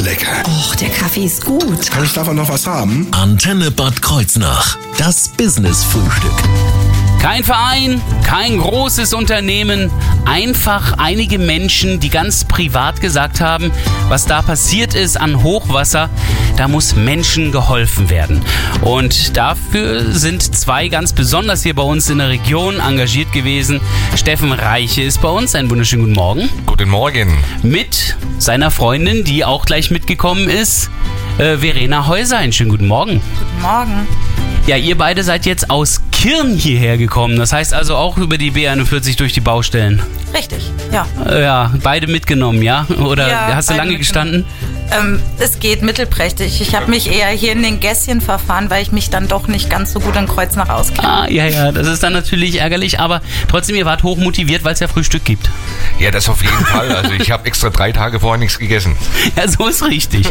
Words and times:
ist 0.00 0.06
lecker. 0.06 0.42
Och, 0.46 0.74
der 0.76 0.88
Kaffee 0.90 1.24
ist 1.24 1.44
gut. 1.44 1.90
Kann 1.90 2.04
ich 2.04 2.12
davon 2.12 2.36
noch 2.36 2.48
was 2.48 2.66
haben? 2.66 3.08
Antenne 3.12 3.70
Bad 3.70 4.00
Kreuznach. 4.02 4.76
Das 4.98 5.28
Business-Frühstück. 5.28 6.32
Kein 7.20 7.44
Verein, 7.44 8.00
kein 8.24 8.58
großes 8.58 9.12
Unternehmen, 9.12 9.90
einfach 10.24 10.94
einige 10.96 11.38
Menschen, 11.38 12.00
die 12.00 12.08
ganz 12.08 12.44
privat 12.44 13.02
gesagt 13.02 13.42
haben, 13.42 13.70
was 14.08 14.24
da 14.24 14.40
passiert 14.40 14.94
ist 14.94 15.20
an 15.20 15.42
Hochwasser, 15.42 16.08
da 16.56 16.66
muss 16.66 16.96
Menschen 16.96 17.52
geholfen 17.52 18.08
werden. 18.08 18.40
Und 18.80 19.36
dafür 19.36 20.12
sind 20.12 20.56
zwei 20.56 20.88
ganz 20.88 21.12
besonders 21.12 21.62
hier 21.62 21.74
bei 21.74 21.82
uns 21.82 22.08
in 22.08 22.18
der 22.18 22.30
Region 22.30 22.80
engagiert 22.80 23.32
gewesen. 23.32 23.82
Steffen 24.16 24.52
Reiche 24.52 25.02
ist 25.02 25.20
bei 25.20 25.28
uns, 25.28 25.54
einen 25.54 25.68
wunderschönen 25.68 26.04
guten 26.04 26.14
Morgen. 26.14 26.48
Guten 26.80 26.92
Morgen. 26.92 27.36
Mit 27.62 28.16
seiner 28.38 28.70
Freundin, 28.70 29.22
die 29.22 29.44
auch 29.44 29.66
gleich 29.66 29.90
mitgekommen 29.90 30.48
ist, 30.48 30.88
äh, 31.36 31.58
Verena 31.58 32.06
Häuser. 32.06 32.38
Einen 32.38 32.54
schönen 32.54 32.70
guten 32.70 32.86
Morgen. 32.86 33.20
Guten 33.38 33.60
Morgen. 33.60 34.08
Ja, 34.66 34.76
ihr 34.76 34.96
beide 34.96 35.22
seid 35.22 35.44
jetzt 35.44 35.68
aus 35.68 36.00
Kirn 36.10 36.56
hierher 36.56 36.96
gekommen. 36.96 37.36
Das 37.36 37.52
heißt 37.52 37.74
also 37.74 37.96
auch 37.96 38.16
über 38.16 38.38
die 38.38 38.50
B41 38.50 39.18
durch 39.18 39.34
die 39.34 39.42
Baustellen. 39.42 40.02
Richtig, 40.32 40.70
ja. 40.90 41.06
Äh, 41.28 41.42
Ja, 41.42 41.70
beide 41.82 42.06
mitgenommen, 42.06 42.62
ja? 42.62 42.86
Oder 43.04 43.28
Ja, 43.28 43.54
hast 43.56 43.68
du 43.68 43.74
lange 43.74 43.98
gestanden? 43.98 44.46
Ähm, 44.92 45.22
es 45.38 45.60
geht 45.60 45.82
mittelprächtig. 45.82 46.60
Ich 46.60 46.74
habe 46.74 46.90
mich 46.90 47.10
eher 47.10 47.28
hier 47.28 47.52
in 47.52 47.62
den 47.62 47.80
Gässchen 47.80 48.20
verfahren, 48.20 48.70
weil 48.70 48.82
ich 48.82 48.92
mich 48.92 49.10
dann 49.10 49.28
doch 49.28 49.46
nicht 49.46 49.70
ganz 49.70 49.92
so 49.92 50.00
gut 50.00 50.16
in 50.16 50.26
Kreuznach 50.26 50.68
auskenne. 50.68 51.08
Ah, 51.08 51.28
ja, 51.28 51.46
ja, 51.46 51.72
das 51.72 51.86
ist 51.86 52.02
dann 52.02 52.12
natürlich 52.12 52.60
ärgerlich, 52.60 52.98
aber 52.98 53.20
trotzdem, 53.48 53.76
ihr 53.76 53.84
wart 53.84 54.02
hochmotiviert, 54.02 54.64
weil 54.64 54.74
es 54.74 54.80
ja 54.80 54.88
Frühstück 54.88 55.24
gibt. 55.24 55.50
Ja, 55.98 56.10
das 56.10 56.28
auf 56.28 56.42
jeden 56.42 56.64
Fall. 56.66 56.90
Also 56.90 57.12
ich 57.12 57.30
habe 57.30 57.46
extra 57.46 57.70
drei 57.70 57.92
Tage 57.92 58.20
vorher 58.20 58.38
nichts 58.38 58.58
gegessen. 58.58 58.96
Ja, 59.36 59.46
so 59.46 59.68
ist 59.68 59.84
richtig. 59.84 60.26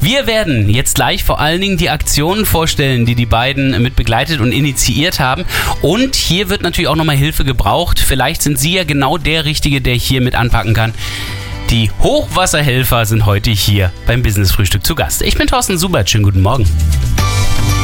Wir 0.00 0.26
werden 0.26 0.70
jetzt 0.70 0.94
gleich 0.94 1.22
vor 1.22 1.38
allen 1.38 1.60
Dingen 1.60 1.76
die 1.76 1.90
Aktionen 1.90 2.46
vorstellen, 2.46 3.04
die 3.04 3.14
die 3.14 3.26
beiden 3.26 3.82
mit 3.82 3.94
begleitet 3.94 4.40
und 4.40 4.52
initiiert 4.52 5.20
haben. 5.20 5.44
Und 5.82 6.16
hier 6.16 6.48
wird 6.48 6.62
natürlich 6.62 6.88
auch 6.88 6.96
nochmal 6.96 7.16
Hilfe 7.16 7.44
gebraucht. 7.44 7.98
Vielleicht 7.98 8.42
sind 8.42 8.58
Sie 8.58 8.74
ja 8.74 8.84
genau 8.84 9.18
der 9.18 9.44
Richtige, 9.44 9.80
der 9.80 9.94
hier 9.94 10.20
mit 10.20 10.34
anpacken 10.34 10.72
kann. 10.72 10.94
Die 11.70 11.90
Hochwasserhelfer 12.00 13.04
sind 13.04 13.26
heute 13.26 13.50
hier 13.50 13.92
beim 14.06 14.22
Business 14.22 14.52
Frühstück 14.52 14.86
zu 14.86 14.94
Gast. 14.94 15.20
Ich 15.20 15.36
bin 15.36 15.46
Thorsten 15.46 15.76
Subert. 15.76 16.08
Schönen 16.08 16.24
guten 16.24 16.40
Morgen. 16.40 16.66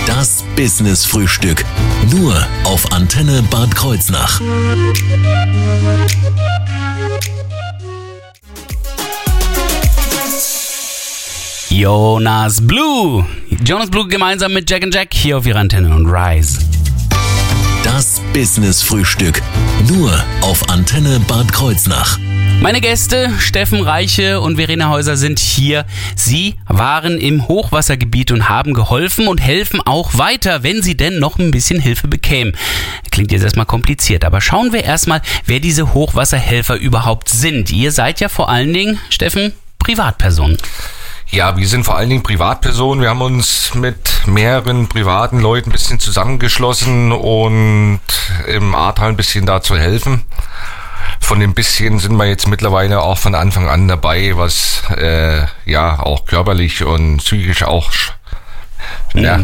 Das 0.07 0.43
Business-Frühstück. 0.57 1.67
Nur 2.11 2.35
auf 2.65 2.91
Antenne 2.93 3.43
Bad 3.51 3.75
Kreuznach. 3.75 4.41
Jonas 11.69 12.67
Blue. 12.67 13.27
Jonas 13.67 13.91
Blue 13.91 14.09
gemeinsam 14.09 14.55
mit 14.55 14.71
Jack 14.71 14.83
and 14.83 14.95
Jack 14.95 15.13
hier 15.13 15.37
auf 15.37 15.47
ihrer 15.47 15.59
Antenne 15.59 15.95
und 15.95 16.07
Rise. 16.07 16.59
Das 17.83 18.23
Business-Frühstück. 18.33 19.43
Nur 19.89 20.11
auf 20.41 20.71
Antenne 20.71 21.21
Bad 21.29 21.53
Kreuznach. 21.53 22.19
Meine 22.61 22.81
Gäste, 22.81 23.31
Steffen 23.39 23.83
Reiche 23.83 24.41
und 24.41 24.57
Verena 24.57 24.89
Häuser, 24.89 25.17
sind 25.17 25.39
hier. 25.39 25.85
Sie 26.17 26.57
waren 26.67 27.19
im 27.19 27.47
Hochwassergebiet 27.47 28.33
und 28.33 28.49
haben 28.49 28.73
geholfen 28.73 29.29
und 29.29 29.39
helfen 29.41 29.81
auch 29.85 30.17
weiter, 30.17 30.63
wenn 30.63 30.83
sie 30.83 30.97
denn 30.97 31.19
noch 31.19 31.39
ein 31.39 31.51
bisschen 31.51 31.79
Hilfe 31.79 32.09
bekämen. 32.09 32.57
Klingt 33.11 33.33
jetzt 33.33 33.43
erstmal 33.43 33.67
kompliziert, 33.67 34.25
aber 34.25 34.41
schauen 34.41 34.73
wir 34.73 34.85
erstmal, 34.85 35.21
wer 35.45 35.61
diese 35.61 35.93
Hochwasserhelfer 35.95 36.77
überhaupt 36.77 37.29
sind. 37.29 37.71
Ihr 37.71 37.93
seid 37.93 38.21
ja 38.21 38.29
vor 38.29 38.49
allen 38.49 38.73
Dingen, 38.73 38.99
Steffen, 39.11 39.53
Privatpersonen. 39.79 40.57
Ja, 41.31 41.57
wir 41.57 41.67
sind 41.67 41.85
vor 41.85 41.97
allen 41.97 42.11
Dingen 42.11 42.23
Privatpersonen. 42.23 43.03
Wir 43.03 43.11
haben 43.11 43.21
uns 43.21 43.75
mit 43.75 44.27
mehreren 44.27 44.89
privaten 44.89 45.41
Leuten 45.41 45.71
ein 45.71 45.73
bisschen 45.73 45.99
zusammengeschlossen 45.99 47.13
und 47.13 48.01
im 48.47 48.75
Ahrtal 48.75 49.09
ein 49.09 49.17
bisschen 49.17 49.45
da 49.45 49.61
zu 49.61 49.77
helfen. 49.77 50.23
Von 51.25 51.41
dem 51.41 51.55
bisschen 51.55 51.99
sind 51.99 52.17
wir 52.17 52.27
jetzt 52.27 52.47
mittlerweile 52.49 53.01
auch 53.01 53.17
von 53.17 53.35
Anfang 53.35 53.67
an 53.67 53.89
dabei, 53.89 54.37
was 54.37 54.83
äh, 54.97 55.47
ja 55.65 55.99
auch 55.99 56.27
körperlich 56.27 56.85
und 56.85 57.17
psychisch 57.17 57.63
auch 57.63 57.91
ja, 59.15 59.41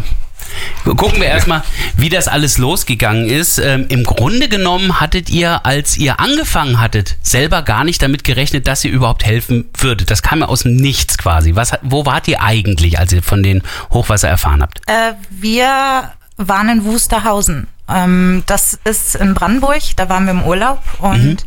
Gucken 0.85 1.21
wir 1.21 1.29
erstmal, 1.29 1.63
wie 1.97 2.09
das 2.09 2.29
alles 2.29 2.59
losgegangen 2.59 3.29
ist. 3.29 3.59
Ähm, 3.59 3.87
Im 3.89 4.05
Grunde 4.05 4.49
genommen 4.49 5.01
hattet 5.01 5.31
ihr, 5.31 5.65
als 5.65 5.97
ihr 5.97 6.21
angefangen 6.21 6.81
hattet, 6.81 7.17
selber 7.23 7.63
gar 7.63 7.85
nicht 7.85 8.03
damit 8.03 8.25
gerechnet, 8.25 8.67
dass 8.67 8.85
ihr 8.85 8.91
überhaupt 8.91 9.25
helfen 9.25 9.71
würdet. 9.79 10.11
Das 10.11 10.23
kam 10.23 10.41
ja 10.41 10.47
aus 10.47 10.65
dem 10.65 10.77
Nichts 10.77 11.19
quasi. 11.19 11.55
Was, 11.55 11.73
wo 11.83 12.07
wart 12.07 12.29
ihr 12.29 12.43
eigentlich, 12.43 12.99
als 12.99 13.13
ihr 13.13 13.23
von 13.23 13.43
den 13.43 13.63
Hochwasser 13.91 14.29
erfahren 14.29 14.63
habt? 14.63 14.81
Äh, 14.87 15.15
wir 15.31 16.13
waren 16.49 16.69
in 16.69 16.85
Wusterhausen. 16.85 17.67
Ähm, 17.89 18.43
das 18.47 18.79
ist 18.85 19.17
in 19.17 19.35
Brandenburg, 19.35 19.83
da 19.97 20.09
waren 20.09 20.25
wir 20.25 20.31
im 20.33 20.45
Urlaub 20.45 20.81
und 20.99 21.45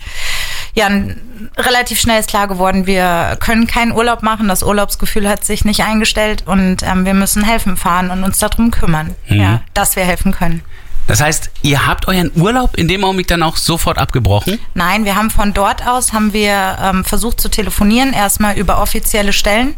ja, 0.75 0.87
n- 0.87 1.19
relativ 1.57 1.99
schnell 2.01 2.19
ist 2.19 2.29
klar 2.29 2.47
geworden, 2.47 2.85
wir 2.85 3.37
können 3.39 3.65
keinen 3.67 3.91
Urlaub 3.93 4.23
machen. 4.23 4.47
Das 4.49 4.61
Urlaubsgefühl 4.63 5.29
hat 5.29 5.45
sich 5.45 5.63
nicht 5.63 5.83
eingestellt 5.83 6.43
und 6.45 6.83
ähm, 6.83 7.05
wir 7.05 7.13
müssen 7.13 7.43
helfen 7.45 7.77
fahren 7.77 8.09
und 8.11 8.23
uns 8.23 8.39
darum 8.39 8.71
kümmern, 8.71 9.15
ja, 9.27 9.61
dass 9.73 9.95
wir 9.95 10.03
helfen 10.03 10.31
können. 10.33 10.61
Das 11.07 11.21
heißt, 11.21 11.51
ihr 11.63 11.85
habt 11.85 12.07
euren 12.07 12.31
Urlaub 12.35 12.77
in 12.77 12.87
dem 12.87 13.03
Augenblick 13.03 13.27
dann 13.27 13.43
auch 13.43 13.57
sofort 13.57 13.97
abgebrochen? 13.97 14.59
Nein, 14.73 15.03
wir 15.05 15.15
haben 15.15 15.29
von 15.29 15.53
dort 15.53 15.85
aus 15.85 16.13
haben 16.13 16.31
wir 16.33 16.77
ähm, 16.81 17.03
versucht 17.03 17.41
zu 17.41 17.49
telefonieren, 17.49 18.13
erstmal 18.13 18.57
über 18.57 18.81
offizielle 18.81 19.33
Stellen, 19.33 19.75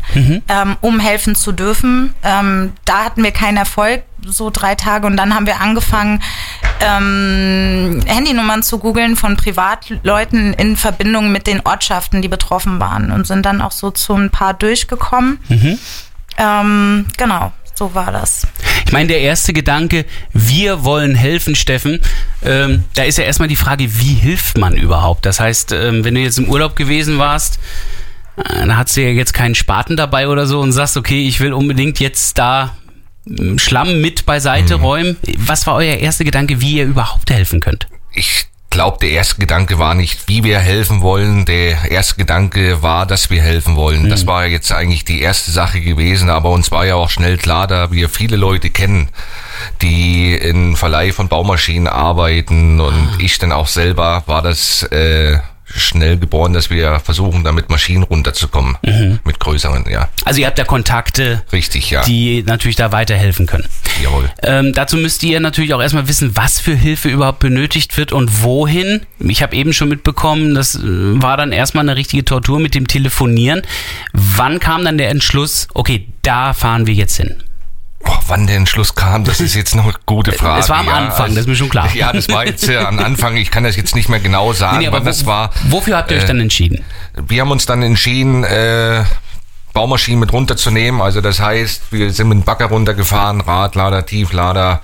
ähm, 0.47 0.77
um 0.81 0.99
helfen 0.99 1.35
zu 1.35 1.51
dürfen. 1.51 2.13
Ähm, 2.23 2.73
da 2.85 3.05
hatten 3.05 3.23
wir 3.23 3.31
keinen 3.31 3.57
Erfolg, 3.57 4.03
so 4.25 4.49
drei 4.49 4.75
Tage, 4.75 5.07
und 5.07 5.17
dann 5.17 5.33
haben 5.33 5.45
wir 5.45 5.61
angefangen, 5.61 6.21
ähm, 6.79 8.01
Handynummern 8.05 8.63
zu 8.63 8.79
googeln 8.79 9.15
von 9.15 9.35
Privatleuten 9.37 10.53
in 10.53 10.77
Verbindung 10.77 11.31
mit 11.31 11.47
den 11.47 11.61
Ortschaften, 11.65 12.21
die 12.21 12.27
betroffen 12.27 12.79
waren, 12.79 13.11
und 13.11 13.25
sind 13.25 13.45
dann 13.45 13.61
auch 13.61 13.71
so 13.71 13.91
zu 13.91 14.13
ein 14.13 14.29
paar 14.29 14.53
durchgekommen. 14.53 15.39
Ähm, 16.37 17.05
genau, 17.17 17.51
so 17.75 17.93
war 17.93 18.11
das. 18.11 18.47
Ich 18.85 18.91
meine, 18.91 19.07
der 19.07 19.21
erste 19.21 19.53
Gedanke, 19.53 20.05
wir 20.33 20.83
wollen 20.83 21.15
helfen, 21.15 21.55
Steffen, 21.55 21.99
ähm, 22.43 22.83
da 22.93 23.03
ist 23.03 23.17
ja 23.17 23.23
erstmal 23.23 23.49
die 23.49 23.55
Frage, 23.55 23.99
wie 23.99 24.13
hilft 24.13 24.57
man 24.57 24.75
überhaupt? 24.75 25.25
Das 25.25 25.39
heißt, 25.39 25.71
ähm, 25.71 26.03
wenn 26.03 26.15
du 26.15 26.21
jetzt 26.21 26.37
im 26.37 26.49
Urlaub 26.49 26.75
gewesen 26.75 27.17
warst, 27.17 27.59
äh, 28.37 28.65
da 28.65 28.77
hast 28.77 28.95
du 28.95 29.01
ja 29.01 29.09
jetzt 29.09 29.33
keinen 29.33 29.55
Spaten 29.55 29.97
dabei 29.97 30.27
oder 30.27 30.45
so 30.45 30.59
und 30.61 30.71
sagst, 30.71 30.97
okay, 30.97 31.27
ich 31.27 31.39
will 31.39 31.53
unbedingt 31.53 31.99
jetzt 31.99 32.37
da 32.37 32.75
ähm, 33.27 33.59
Schlamm 33.59 34.01
mit 34.01 34.25
beiseite 34.25 34.75
räumen. 34.75 35.17
Was 35.37 35.67
war 35.67 35.75
euer 35.75 35.95
erster 35.95 36.23
Gedanke, 36.23 36.61
wie 36.61 36.77
ihr 36.77 36.85
überhaupt 36.85 37.31
helfen 37.31 37.59
könnt? 37.59 37.87
ich 38.15 38.47
glaube, 38.75 38.97
der 38.99 39.11
erste 39.11 39.37
Gedanke 39.37 39.79
war 39.79 39.95
nicht, 39.95 40.27
wie 40.27 40.43
wir 40.43 40.59
helfen 40.59 41.01
wollen. 41.01 41.45
Der 41.45 41.89
erste 41.89 42.15
Gedanke 42.15 42.83
war, 42.83 43.05
dass 43.05 43.29
wir 43.29 43.41
helfen 43.41 43.77
wollen. 43.77 44.09
Das 44.09 44.27
war 44.27 44.45
jetzt 44.47 44.69
eigentlich 44.73 45.05
die 45.05 45.21
erste 45.21 45.51
Sache 45.51 45.79
gewesen, 45.79 46.29
aber 46.29 46.49
uns 46.49 46.71
war 46.71 46.85
ja 46.85 46.95
auch 46.95 47.09
schnell 47.09 47.37
klar, 47.37 47.67
da 47.67 47.93
wir 47.93 48.09
viele 48.09 48.35
Leute 48.35 48.69
kennen, 48.69 49.07
die 49.81 50.35
in 50.35 50.75
Verleih 50.75 51.13
von 51.13 51.29
Baumaschinen 51.29 51.87
arbeiten 51.87 52.81
und 52.81 53.15
ich 53.19 53.39
dann 53.39 53.53
auch 53.53 53.67
selber, 53.67 54.23
war 54.25 54.41
das 54.41 54.83
äh, 54.83 55.39
schnell 55.75 56.17
geboren, 56.17 56.53
dass 56.53 56.69
wir 56.69 56.99
versuchen, 56.99 57.43
da 57.43 57.51
mit 57.51 57.69
Maschinen 57.69 58.03
runterzukommen. 58.03 58.77
Mit 59.23 59.39
größeren, 59.39 59.85
ja. 59.89 60.09
Also 60.23 60.41
ihr 60.41 60.47
habt 60.47 60.57
da 60.57 60.63
Kontakte, 60.63 61.43
Richtig, 61.51 61.89
ja. 61.89 62.03
die 62.03 62.43
natürlich 62.43 62.75
da 62.75 62.91
weiterhelfen 62.91 63.45
können. 63.45 63.67
Jawohl. 64.03 64.29
Ähm, 64.43 64.73
dazu 64.73 64.97
müsst 64.97 65.23
ihr 65.23 65.39
natürlich 65.39 65.73
auch 65.73 65.81
erstmal 65.81 66.07
wissen, 66.07 66.35
was 66.35 66.59
für 66.59 66.75
Hilfe 66.75 67.09
überhaupt 67.09 67.39
benötigt 67.39 67.97
wird 67.97 68.11
und 68.11 68.43
wohin. 68.43 69.01
Ich 69.19 69.41
habe 69.43 69.55
eben 69.55 69.73
schon 69.73 69.89
mitbekommen, 69.89 70.55
das 70.55 70.75
äh, 70.75 70.81
war 70.83 71.37
dann 71.37 71.51
erstmal 71.51 71.83
eine 71.83 71.95
richtige 71.95 72.25
Tortur 72.25 72.59
mit 72.59 72.75
dem 72.75 72.87
Telefonieren. 72.87 73.61
Wann 74.13 74.59
kam 74.59 74.83
dann 74.83 74.97
der 74.97 75.09
Entschluss, 75.09 75.67
okay, 75.73 76.07
da 76.21 76.53
fahren 76.53 76.87
wir 76.87 76.93
jetzt 76.93 77.17
hin? 77.17 77.35
Oh, 78.07 78.11
wann 78.27 78.45
der 78.47 78.57
Entschluss 78.57 78.93
kam, 78.95 79.23
das 79.23 79.39
ist 79.39 79.55
jetzt 79.55 79.75
noch 79.75 79.85
eine 79.85 79.93
gute 80.05 80.31
Frage. 80.31 80.59
Es 80.61 80.69
war 80.69 80.77
am 80.79 80.89
Anfang, 80.89 81.29
das 81.29 81.39
ist 81.39 81.47
mir 81.47 81.55
schon 81.55 81.69
klar. 81.69 81.89
Ja, 81.95 82.11
das 82.13 82.29
war 82.29 82.45
jetzt 82.45 82.67
äh, 82.69 82.77
am 82.77 82.99
Anfang, 82.99 83.35
ich 83.35 83.49
kann 83.51 83.63
das 83.63 83.75
jetzt 83.75 83.95
nicht 83.95 84.09
mehr 84.09 84.19
genau 84.19 84.53
sagen, 84.53 84.77
Nee, 84.77 84.81
nee, 84.83 84.87
aber 84.87 84.97
wann 84.99 85.05
das 85.05 85.23
wo- 85.25 85.29
war. 85.29 85.49
Wofür 85.69 85.97
habt 85.97 86.11
ihr 86.11 86.17
euch 86.17 86.23
äh, 86.23 86.27
dann 86.27 86.39
entschieden? 86.39 86.83
Wir 87.27 87.41
haben 87.41 87.51
uns 87.51 87.65
dann 87.65 87.81
entschieden, 87.81 88.43
äh, 88.43 89.03
Baumaschinen 89.73 90.19
mit 90.21 90.31
runterzunehmen. 90.31 91.01
Also 91.01 91.19
das 91.19 91.39
heißt, 91.41 91.91
wir 91.91 92.11
sind 92.13 92.29
mit 92.29 92.37
dem 92.37 92.43
Bagger 92.43 92.67
runtergefahren, 92.67 93.41
Radlader, 93.41 94.05
Tieflader 94.05 94.81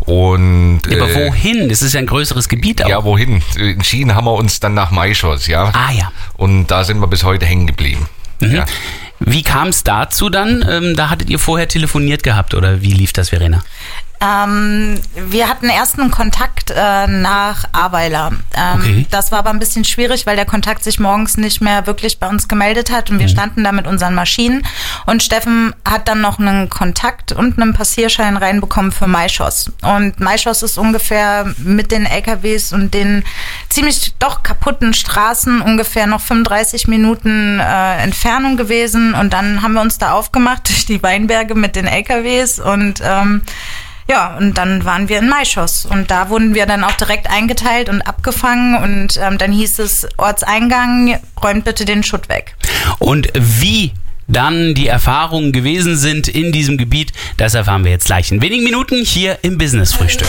und 0.00 0.80
Ja, 0.88 1.02
aber 1.02 1.10
äh, 1.10 1.26
wohin? 1.28 1.68
Das 1.68 1.82
ist 1.82 1.94
ja 1.94 2.00
ein 2.00 2.06
größeres 2.06 2.48
Gebiet 2.48 2.84
auch. 2.84 2.88
ja, 2.88 3.02
wohin? 3.02 3.42
Entschieden 3.56 4.14
haben 4.14 4.26
wir 4.26 4.34
uns 4.34 4.60
dann 4.60 4.74
nach 4.74 4.90
Maischoss, 4.92 5.46
ja. 5.48 5.72
Ah 5.74 5.90
ja. 5.92 6.12
Und 6.36 6.68
da 6.68 6.84
sind 6.84 7.00
wir 7.00 7.08
bis 7.08 7.24
heute 7.24 7.46
hängen 7.46 7.66
geblieben. 7.66 8.08
Mhm. 8.40 8.54
Ja. 8.54 8.64
Wie 9.30 9.42
kam 9.42 9.68
es 9.68 9.84
dazu 9.84 10.30
dann? 10.30 10.64
Ähm, 10.68 10.96
da 10.96 11.10
hattet 11.10 11.28
ihr 11.28 11.38
vorher 11.38 11.68
telefoniert 11.68 12.22
gehabt 12.22 12.54
oder 12.54 12.80
wie 12.80 12.92
lief 12.92 13.12
das, 13.12 13.28
Verena? 13.28 13.62
Ähm, 14.20 15.00
wir 15.14 15.48
hatten 15.48 15.68
erst 15.68 15.98
einen 15.98 16.10
Kontakt 16.10 16.70
äh, 16.70 17.06
nach 17.06 17.64
Aweiler. 17.72 18.32
Ähm, 18.54 18.78
Okay. 18.78 19.06
Das 19.10 19.32
war 19.32 19.40
aber 19.40 19.50
ein 19.50 19.58
bisschen 19.58 19.84
schwierig, 19.84 20.26
weil 20.26 20.36
der 20.36 20.44
Kontakt 20.44 20.84
sich 20.84 21.00
morgens 21.00 21.36
nicht 21.36 21.60
mehr 21.60 21.86
wirklich 21.86 22.18
bei 22.18 22.28
uns 22.28 22.48
gemeldet 22.48 22.90
hat 22.90 23.10
und 23.10 23.18
wir 23.18 23.28
standen 23.28 23.64
da 23.64 23.72
mit 23.72 23.86
unseren 23.86 24.14
Maschinen. 24.14 24.64
Und 25.06 25.22
Steffen 25.22 25.74
hat 25.84 26.08
dann 26.08 26.20
noch 26.20 26.38
einen 26.38 26.68
Kontakt 26.68 27.32
und 27.32 27.60
einen 27.60 27.72
Passierschein 27.72 28.36
reinbekommen 28.36 28.92
für 28.92 29.06
Maischoss. 29.06 29.72
Und 29.82 30.20
Maischoss 30.20 30.62
ist 30.62 30.78
ungefähr 30.78 31.52
mit 31.58 31.90
den 31.90 32.06
LKWs 32.06 32.72
und 32.72 32.94
den 32.94 33.24
ziemlich 33.68 34.14
doch 34.18 34.42
kaputten 34.42 34.94
Straßen 34.94 35.60
ungefähr 35.60 36.06
noch 36.06 36.20
35 36.20 36.88
Minuten 36.88 37.58
äh, 37.60 38.02
Entfernung 38.02 38.56
gewesen. 38.56 39.14
Und 39.14 39.32
dann 39.32 39.62
haben 39.62 39.74
wir 39.74 39.80
uns 39.80 39.98
da 39.98 40.12
aufgemacht 40.12 40.68
durch 40.68 40.86
die 40.86 41.02
Weinberge 41.02 41.54
mit 41.54 41.76
den 41.76 41.86
LKWs 41.86 42.58
und 42.60 43.00
ähm, 43.04 43.42
ja, 44.10 44.36
und 44.38 44.56
dann 44.56 44.84
waren 44.84 45.08
wir 45.08 45.18
in 45.18 45.28
Maischoss 45.28 45.84
und 45.84 46.10
da 46.10 46.30
wurden 46.30 46.54
wir 46.54 46.66
dann 46.66 46.82
auch 46.82 46.92
direkt 46.92 47.28
eingeteilt 47.30 47.88
und 47.88 48.00
abgefangen 48.02 48.82
und 48.82 49.18
ähm, 49.22 49.36
dann 49.36 49.52
hieß 49.52 49.78
es 49.80 50.08
Ortseingang, 50.16 51.20
räumt 51.42 51.64
bitte 51.64 51.84
den 51.84 52.02
Schutt 52.02 52.28
weg. 52.28 52.54
Und 52.98 53.28
wie 53.34 53.92
dann 54.26 54.74
die 54.74 54.86
Erfahrungen 54.86 55.52
gewesen 55.52 55.96
sind 55.96 56.28
in 56.28 56.52
diesem 56.52 56.78
Gebiet, 56.78 57.12
das 57.36 57.54
erfahren 57.54 57.84
wir 57.84 57.90
jetzt 57.90 58.06
gleich 58.06 58.30
in 58.30 58.40
wenigen 58.40 58.64
Minuten 58.64 59.04
hier 59.04 59.38
im 59.42 59.58
Business 59.58 59.92
Frühstück. 59.92 60.28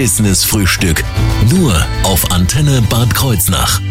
Business 0.00 0.46
Frühstück. 0.46 1.04
Nur 1.50 1.74
auf 2.04 2.30
Antenne 2.30 2.80
Bad 2.88 3.14
Kreuznach. 3.14 3.82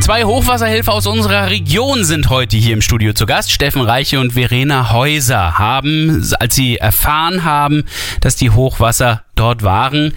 Zwei 0.00 0.24
Hochwasserhilfe 0.24 0.90
aus 0.90 1.06
unserer 1.06 1.50
Region 1.50 2.06
sind 2.06 2.30
heute 2.30 2.56
hier 2.56 2.72
im 2.72 2.80
Studio 2.80 3.12
zu 3.12 3.26
Gast. 3.26 3.52
Steffen 3.52 3.82
Reiche 3.82 4.20
und 4.20 4.32
Verena 4.32 4.90
Häuser 4.90 5.58
haben, 5.58 6.26
als 6.40 6.54
sie 6.54 6.78
erfahren 6.78 7.44
haben, 7.44 7.84
dass 8.22 8.36
die 8.36 8.48
Hochwasser 8.48 9.22
dort 9.34 9.62
waren, 9.62 10.14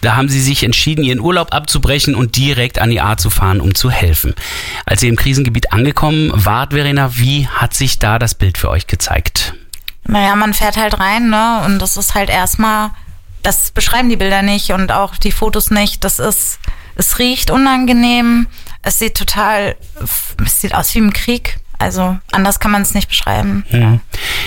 da 0.00 0.16
haben 0.16 0.30
sie 0.30 0.40
sich 0.40 0.64
entschieden, 0.64 1.04
ihren 1.04 1.20
Urlaub 1.20 1.52
abzubrechen 1.52 2.14
und 2.14 2.34
direkt 2.38 2.78
an 2.78 2.88
die 2.88 3.02
A 3.02 3.18
zu 3.18 3.28
fahren, 3.28 3.60
um 3.60 3.74
zu 3.74 3.90
helfen. 3.90 4.32
Als 4.86 5.02
ihr 5.02 5.10
im 5.10 5.16
Krisengebiet 5.16 5.74
angekommen 5.74 6.32
wart, 6.34 6.72
Verena, 6.72 7.18
wie 7.18 7.46
hat 7.46 7.74
sich 7.74 7.98
da 7.98 8.18
das 8.18 8.34
Bild 8.34 8.56
für 8.56 8.70
euch 8.70 8.86
gezeigt? 8.86 9.52
Naja, 10.04 10.34
man 10.36 10.54
fährt 10.54 10.78
halt 10.78 10.98
rein, 10.98 11.28
ne? 11.28 11.60
Und 11.66 11.80
das 11.80 11.98
ist 11.98 12.14
halt 12.14 12.30
erstmal, 12.30 12.92
das 13.46 13.70
beschreiben 13.70 14.08
die 14.08 14.16
Bilder 14.16 14.42
nicht 14.42 14.72
und 14.72 14.90
auch 14.90 15.16
die 15.16 15.30
Fotos 15.30 15.70
nicht. 15.70 16.02
Das 16.02 16.18
ist, 16.18 16.58
es 16.96 17.20
riecht 17.20 17.52
unangenehm. 17.52 18.48
Es 18.82 18.98
sieht 18.98 19.16
total, 19.16 19.76
es 20.44 20.60
sieht 20.60 20.74
aus 20.74 20.92
wie 20.94 20.98
im 20.98 21.12
Krieg. 21.12 21.58
Also 21.78 22.18
anders 22.32 22.58
kann 22.58 22.72
man 22.72 22.82
es 22.82 22.94
nicht 22.94 23.08
beschreiben. 23.08 23.64
Ja. 23.70 24.00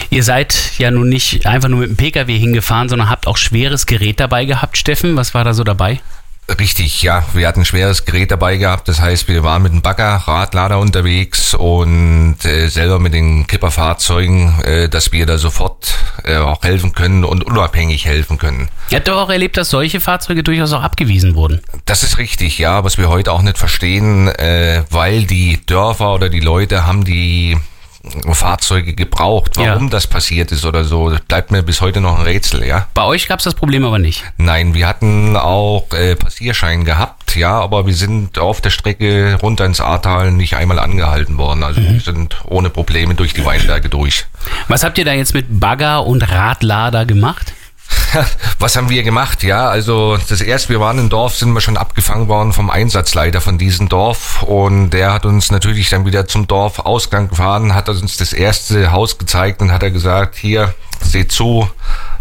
Ihr 0.09 0.23
seid 0.23 0.77
ja 0.79 0.91
nun 0.91 1.07
nicht 1.07 1.45
einfach 1.45 1.69
nur 1.69 1.79
mit 1.79 1.89
dem 1.89 1.95
Pkw 1.95 2.37
hingefahren, 2.37 2.89
sondern 2.89 3.09
habt 3.09 3.27
auch 3.27 3.37
schweres 3.37 3.85
Gerät 3.85 4.19
dabei 4.19 4.43
gehabt, 4.43 4.77
Steffen. 4.77 5.15
Was 5.15 5.33
war 5.33 5.45
da 5.45 5.53
so 5.53 5.63
dabei? 5.63 6.01
Richtig, 6.57 7.03
ja. 7.03 7.23
Wir 7.33 7.47
hatten 7.47 7.61
ein 7.61 7.65
schweres 7.65 8.05
Gerät 8.05 8.31
dabei 8.31 8.57
gehabt. 8.57 8.87
Das 8.87 8.99
heißt, 8.99 9.27
wir 9.27 9.43
waren 9.43 9.61
mit 9.61 9.71
dem 9.71 9.81
Bagger, 9.81 10.15
Radlader 10.15 10.79
unterwegs 10.79 11.53
und 11.53 12.37
äh, 12.43 12.67
selber 12.69 12.99
mit 12.99 13.13
den 13.13 13.45
Kipperfahrzeugen, 13.45 14.61
äh, 14.63 14.89
dass 14.89 15.11
wir 15.11 15.25
da 15.25 15.37
sofort 15.37 15.93
äh, 16.23 16.37
auch 16.37 16.63
helfen 16.63 16.93
können 16.93 17.23
und 17.23 17.43
unabhängig 17.43 18.05
helfen 18.05 18.37
können. 18.37 18.69
Ihr 18.89 18.97
habt 18.97 19.07
doch 19.07 19.17
auch 19.17 19.29
erlebt, 19.29 19.57
dass 19.57 19.69
solche 19.69 19.99
Fahrzeuge 19.99 20.43
durchaus 20.43 20.73
auch 20.73 20.81
abgewiesen 20.81 21.35
wurden. 21.35 21.61
Das 21.85 22.03
ist 22.03 22.17
richtig, 22.17 22.57
ja, 22.57 22.83
was 22.83 22.97
wir 22.97 23.09
heute 23.09 23.31
auch 23.31 23.41
nicht 23.41 23.57
verstehen, 23.57 24.27
äh, 24.27 24.83
weil 24.89 25.25
die 25.25 25.59
Dörfer 25.65 26.13
oder 26.13 26.29
die 26.29 26.39
Leute 26.39 26.85
haben 26.85 27.03
die 27.03 27.57
Fahrzeuge 28.33 28.93
gebraucht. 28.93 29.51
Warum 29.55 29.83
Ja. 29.85 29.89
das 29.89 30.07
passiert 30.07 30.51
ist 30.51 30.65
oder 30.65 30.83
so, 30.83 31.09
das 31.09 31.21
bleibt 31.21 31.51
mir 31.51 31.63
bis 31.63 31.81
heute 31.81 32.01
noch 32.01 32.17
ein 32.19 32.25
Rätsel, 32.25 32.65
ja. 32.65 32.87
Bei 32.93 33.03
euch 33.03 33.27
gab 33.27 33.39
es 33.39 33.45
das 33.45 33.53
Problem 33.55 33.85
aber 33.85 33.99
nicht. 33.99 34.23
Nein, 34.37 34.73
wir 34.73 34.87
hatten 34.87 35.35
auch 35.37 35.85
äh, 35.93 36.15
Passierschein 36.15 36.85
gehabt, 36.85 37.35
ja, 37.35 37.59
aber 37.59 37.85
wir 37.85 37.93
sind 37.93 38.37
auf 38.39 38.61
der 38.61 38.69
Strecke 38.69 39.37
runter 39.41 39.65
ins 39.65 39.81
Ahrtal 39.81 40.31
nicht 40.31 40.55
einmal 40.55 40.79
angehalten 40.79 41.37
worden. 41.37 41.63
Also 41.63 41.81
wir 41.81 41.99
sind 41.99 42.37
ohne 42.45 42.69
Probleme 42.69 43.15
durch 43.15 43.33
die 43.33 43.45
Weinberge 43.45 43.89
durch. 43.89 44.25
Was 44.67 44.83
habt 44.83 44.97
ihr 44.97 45.05
da 45.05 45.13
jetzt 45.13 45.33
mit 45.33 45.59
Bagger 45.59 46.05
und 46.05 46.21
Radlader 46.21 47.05
gemacht? 47.05 47.53
Was 48.59 48.75
haben 48.75 48.89
wir 48.89 49.03
gemacht? 49.03 49.43
Ja, 49.43 49.69
also 49.69 50.17
das 50.17 50.41
erste, 50.41 50.69
wir 50.69 50.79
waren 50.79 50.99
im 50.99 51.09
Dorf, 51.09 51.35
sind 51.35 51.53
wir 51.53 51.61
schon 51.61 51.77
abgefangen 51.77 52.27
worden 52.27 52.53
vom 52.53 52.69
Einsatzleiter 52.69 53.41
von 53.41 53.57
diesem 53.57 53.89
Dorf 53.89 54.43
und 54.43 54.91
der 54.91 55.13
hat 55.13 55.25
uns 55.25 55.51
natürlich 55.51 55.89
dann 55.89 56.05
wieder 56.05 56.27
zum 56.27 56.47
Dorfausgang 56.47 57.29
gefahren, 57.29 57.73
hat 57.73 57.89
uns 57.89 58.17
das 58.17 58.33
erste 58.33 58.91
Haus 58.91 59.17
gezeigt 59.17 59.61
und 59.61 59.71
hat 59.71 59.83
er 59.83 59.91
gesagt, 59.91 60.35
hier, 60.35 60.73
seht 61.01 61.31
zu, 61.31 61.69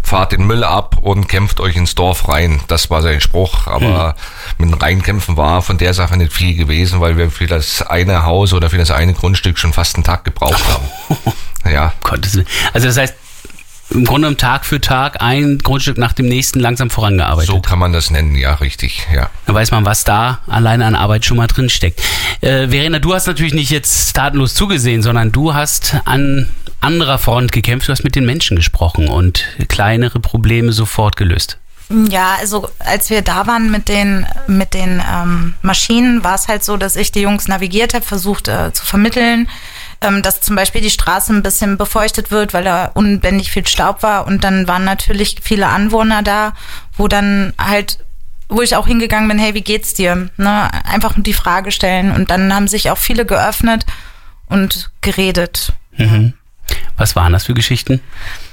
fahrt 0.01 0.31
den 0.31 0.45
Müll 0.47 0.63
ab 0.63 0.97
und 1.01 1.27
kämpft 1.27 1.59
euch 1.59 1.75
ins 1.75 1.95
Dorf 1.95 2.27
rein. 2.29 2.61
Das 2.67 2.89
war 2.89 3.01
sein 3.01 3.21
Spruch, 3.21 3.67
aber 3.67 4.15
mit 4.57 4.71
dem 4.71 4.77
Reinkämpfen 4.77 5.37
war 5.37 5.61
von 5.61 5.77
der 5.77 5.93
Sache 5.93 6.17
nicht 6.17 6.33
viel 6.33 6.55
gewesen, 6.55 6.99
weil 6.99 7.17
wir 7.17 7.29
für 7.29 7.47
das 7.47 7.81
eine 7.81 8.25
Haus 8.25 8.53
oder 8.53 8.69
für 8.69 8.77
das 8.77 8.91
eine 8.91 9.13
Grundstück 9.13 9.59
schon 9.59 9.73
fast 9.73 9.95
einen 9.95 10.03
Tag 10.03 10.23
gebraucht 10.23 10.63
haben. 10.67 11.17
Ja. 11.69 11.93
Also 12.73 12.87
das 12.87 12.97
heißt, 12.97 13.15
im 13.91 14.05
Grunde 14.05 14.27
genommen 14.27 14.37
Tag 14.37 14.65
für 14.65 14.79
Tag 14.79 15.21
ein 15.21 15.57
Grundstück 15.57 15.97
nach 15.97 16.13
dem 16.13 16.27
nächsten 16.27 16.59
langsam 16.59 16.89
vorangearbeitet. 16.89 17.49
so 17.49 17.59
kann 17.59 17.79
man 17.79 17.91
das 17.91 18.11
nennen, 18.11 18.35
ja, 18.35 18.53
richtig, 18.55 19.07
ja. 19.13 19.29
Dann 19.45 19.55
weiß 19.55 19.71
man, 19.71 19.85
was 19.85 20.03
da 20.03 20.41
alleine 20.47 20.85
an 20.85 20.95
Arbeit 20.95 21.25
schon 21.25 21.37
mal 21.37 21.47
drin 21.47 21.69
steckt. 21.69 22.01
Äh, 22.41 22.67
Verena, 22.69 22.99
du 22.99 23.13
hast 23.13 23.27
natürlich 23.27 23.53
nicht 23.53 23.71
jetzt 23.71 24.13
tatenlos 24.13 24.53
zugesehen, 24.53 25.01
sondern 25.01 25.31
du 25.31 25.53
hast 25.53 25.95
an 26.05 26.47
anderer 26.81 27.17
Front 27.17 27.51
gekämpft. 27.51 27.87
Du 27.87 27.91
hast 27.91 28.03
mit 28.03 28.15
den 28.15 28.25
Menschen 28.25 28.55
gesprochen 28.55 29.07
und 29.09 29.43
kleinere 29.67 30.19
Probleme 30.19 30.71
sofort 30.71 31.17
gelöst. 31.17 31.57
Ja, 32.09 32.35
also 32.39 32.69
als 32.77 33.09
wir 33.09 33.23
da 33.23 33.47
waren 33.47 33.71
mit 33.71 33.89
den, 33.89 34.25
mit 34.45 34.75
den 34.75 35.01
ähm, 35.11 35.55
Maschinen, 35.63 36.23
war 36.23 36.35
es 36.35 36.47
halt 36.47 36.63
so, 36.63 36.77
dass 36.77 36.95
ich 36.95 37.11
die 37.11 37.21
Jungs 37.21 37.47
navigiert 37.47 37.95
habe, 37.95 38.05
versucht 38.05 38.47
äh, 38.47 38.71
zu 38.73 38.85
vermitteln, 38.85 39.49
ähm, 40.01 40.21
dass 40.21 40.41
zum 40.41 40.55
Beispiel 40.55 40.81
die 40.81 40.89
Straße 40.89 41.33
ein 41.33 41.43
bisschen 41.43 41.77
befeuchtet 41.77 42.31
wird, 42.31 42.53
weil 42.53 42.63
da 42.63 42.85
unbändig 42.93 43.51
viel 43.51 43.67
Staub 43.67 44.03
war. 44.03 44.27
Und 44.27 44.43
dann 44.43 44.67
waren 44.67 44.85
natürlich 44.85 45.37
viele 45.41 45.67
Anwohner 45.67 46.23
da, 46.23 46.53
wo 46.95 47.07
dann 47.07 47.53
halt 47.57 47.99
wo 48.51 48.63
ich 48.63 48.75
auch 48.75 48.87
hingegangen 48.87 49.29
bin, 49.29 49.37
hey, 49.37 49.53
wie 49.53 49.61
geht's 49.61 49.93
dir? 49.93 50.29
Ne? 50.37 50.69
Einfach 50.85 51.13
die 51.15 51.33
Frage 51.33 51.71
stellen. 51.71 52.11
Und 52.11 52.31
dann 52.31 52.51
haben 52.53 52.67
sich 52.67 52.89
auch 52.89 52.97
viele 52.97 53.25
geöffnet 53.25 53.85
und 54.47 54.89
geredet. 55.01 55.73
Was 56.97 57.15
waren 57.15 57.31
das 57.31 57.45
für 57.45 57.53
Geschichten? 57.53 58.01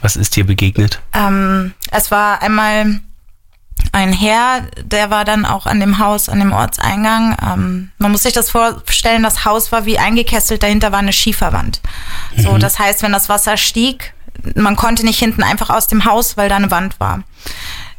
Was 0.02 0.16
ist 0.16 0.36
dir 0.36 0.44
begegnet? 0.44 1.00
Ähm, 1.14 1.72
es 1.90 2.10
war 2.10 2.42
einmal 2.42 3.00
ein 3.92 4.12
Herr, 4.12 4.62
der 4.82 5.10
war 5.10 5.24
dann 5.24 5.44
auch 5.44 5.66
an 5.66 5.80
dem 5.80 5.98
Haus, 5.98 6.28
an 6.28 6.38
dem 6.38 6.52
Ortseingang. 6.52 7.36
Ähm, 7.42 7.90
man 7.98 8.12
muss 8.12 8.22
sich 8.22 8.32
das 8.32 8.50
vorstellen, 8.50 9.22
das 9.22 9.44
Haus 9.44 9.72
war 9.72 9.86
wie 9.86 9.98
eingekesselt, 9.98 10.62
dahinter 10.62 10.92
war 10.92 10.98
eine 10.98 11.12
Schieferwand. 11.12 11.80
So, 12.36 12.58
das 12.58 12.78
heißt, 12.78 13.02
wenn 13.02 13.12
das 13.12 13.28
Wasser 13.28 13.56
stieg, 13.56 14.14
man 14.54 14.76
konnte 14.76 15.04
nicht 15.04 15.18
hinten 15.18 15.42
einfach 15.42 15.70
aus 15.70 15.86
dem 15.88 16.04
Haus, 16.04 16.36
weil 16.36 16.48
da 16.48 16.56
eine 16.56 16.70
Wand 16.70 17.00
war. 17.00 17.22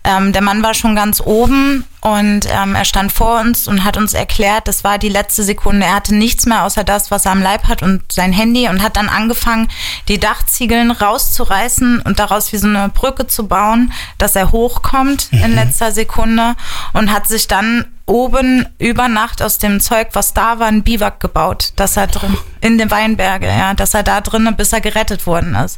Ähm, 0.07 0.31
der 0.31 0.41
Mann 0.41 0.63
war 0.63 0.73
schon 0.73 0.95
ganz 0.95 1.19
oben 1.19 1.83
und 1.99 2.47
ähm, 2.49 2.75
er 2.75 2.85
stand 2.85 3.11
vor 3.11 3.41
uns 3.41 3.67
und 3.67 3.83
hat 3.83 3.97
uns 3.97 4.13
erklärt, 4.13 4.69
das 4.69 4.85
war 4.85 4.97
die 4.97 5.09
letzte 5.09 5.43
Sekunde. 5.43 5.85
Er 5.85 5.95
hatte 5.95 6.15
nichts 6.15 6.45
mehr 6.45 6.63
außer 6.63 6.85
das, 6.85 7.11
was 7.11 7.25
er 7.25 7.33
am 7.33 7.41
Leib 7.41 7.67
hat 7.67 7.83
und 7.83 8.09
sein 8.09 8.31
Handy 8.31 8.69
und 8.69 8.81
hat 8.81 8.95
dann 8.95 9.09
angefangen, 9.09 9.67
die 10.07 10.17
Dachziegeln 10.17 10.91
rauszureißen 10.91 11.99
und 11.99 12.19
daraus 12.19 12.53
wie 12.53 12.57
so 12.57 12.67
eine 12.67 12.87
Brücke 12.87 13.27
zu 13.27 13.49
bauen, 13.49 13.91
dass 14.17 14.37
er 14.37 14.53
hochkommt 14.53 15.27
in 15.31 15.53
letzter 15.53 15.91
Sekunde 15.91 16.55
und 16.93 17.11
hat 17.11 17.27
sich 17.27 17.49
dann 17.49 17.85
oben 18.07 18.65
über 18.79 19.07
Nacht 19.07 19.41
aus 19.41 19.59
dem 19.59 19.79
Zeug, 19.79 20.09
was 20.13 20.33
da 20.33 20.59
war, 20.59 20.67
ein 20.67 20.83
Biwak 20.83 21.19
gebaut, 21.19 21.73
dass 21.75 21.97
er 21.97 22.07
drin 22.07 22.35
in 22.61 22.77
den 22.77 22.89
Weinberge, 22.89 23.47
ja, 23.47 23.73
dass 23.73 23.93
er 23.93 24.03
da 24.03 24.21
drinnen, 24.21 24.55
bis 24.55 24.73
er 24.73 24.81
gerettet 24.81 25.27
worden 25.27 25.55
ist. 25.55 25.77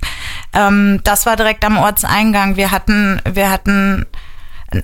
Ähm, 0.53 1.01
das 1.03 1.25
war 1.25 1.35
direkt 1.35 1.65
am 1.65 1.77
Ortseingang. 1.77 2.55
Wir 2.55 2.71
hatten, 2.71 3.21
wir 3.25 3.49
hatten 3.49 4.05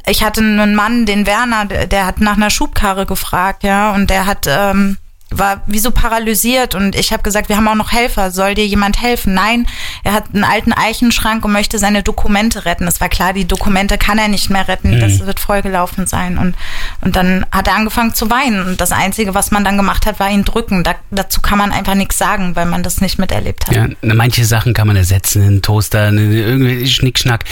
ich 0.08 0.24
hatte 0.24 0.42
einen 0.42 0.76
Mann, 0.76 1.06
den 1.06 1.28
Werner, 1.28 1.66
der, 1.66 1.86
der 1.86 2.06
hat 2.08 2.20
nach 2.20 2.38
einer 2.38 2.50
Schubkarre 2.50 3.06
gefragt, 3.06 3.64
ja, 3.64 3.94
und 3.94 4.10
der 4.10 4.26
hat, 4.26 4.48
ähm, 4.50 4.98
war 5.32 5.62
wie 5.66 5.80
so 5.80 5.92
paralysiert 5.92 6.76
und 6.76 6.96
ich 6.96 7.12
habe 7.12 7.24
gesagt, 7.24 7.50
wir 7.50 7.58
haben 7.58 7.68
auch 7.68 7.76
noch 7.76 7.92
Helfer, 7.92 8.30
soll 8.30 8.54
dir 8.54 8.66
jemand 8.66 9.02
helfen? 9.02 9.34
Nein, 9.34 9.68
er 10.04 10.14
hat 10.14 10.26
einen 10.34 10.44
alten 10.44 10.72
Eichenschrank 10.72 11.44
und 11.44 11.52
möchte 11.52 11.80
seine 11.80 12.04
Dokumente 12.04 12.66
retten. 12.66 12.88
Es 12.88 13.02
war 13.02 13.10
klar, 13.10 13.34
die 13.34 13.46
Dokumente 13.46 13.98
kann 13.98 14.20
er 14.20 14.28
nicht 14.28 14.50
mehr 14.50 14.68
retten, 14.68 14.96
mhm. 14.96 15.00
das 15.00 15.26
wird 15.26 15.40
vollgelaufen 15.40 16.06
sein. 16.06 16.38
Und, 16.38 16.56
und 17.02 17.16
dann 17.16 17.46
hat 17.52 17.68
er 17.68 17.76
angefangen 17.76 18.14
zu 18.14 18.30
weinen 18.30 18.66
und 18.66 18.80
das 18.80 18.92
Einzige, 18.92 19.34
was 19.34 19.50
man 19.52 19.64
dann 19.64 19.78
gemacht 19.78 20.06
hat, 20.06 20.20
war 20.20 20.30
ihn 20.30 20.46
drücken. 20.46 20.84
Da, 20.84 20.96
dazu 21.10 21.42
kann 21.42 21.58
man 21.58 21.72
einfach 21.72 21.96
nichts 21.96 22.18
sagen, 22.18 22.56
weil 22.56 22.68
man 22.68 22.84
das 22.84 23.02
nicht 23.02 23.18
miterlebt 23.18 23.68
hat. 23.68 23.76
Ja, 23.76 23.88
manche 24.02 24.46
Sachen 24.46 24.74
kann 24.74 24.88
man 24.88 24.96
ersetzen, 24.96 25.42
einen 25.42 25.62
Toaster, 25.64 26.12
irgendwie 26.12 26.88
Schnickschnack. 26.88 27.46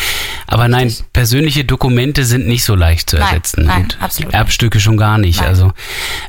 Aber 0.46 0.68
nein, 0.68 0.94
persönliche 1.12 1.66
Dokumente 1.66 2.24
sind 2.24 2.48
nicht 2.48 2.64
so 2.64 2.76
leicht 2.76 3.10
zu 3.10 3.18
ersetzen. 3.18 3.66
Nein, 3.66 3.88
nein 3.90 4.02
absolut. 4.02 4.34
Erbstücke 4.34 4.80
schon 4.80 4.98
gar 4.98 5.18
nicht. 5.18 5.40
Nein. 5.40 5.50
Also 5.50 5.74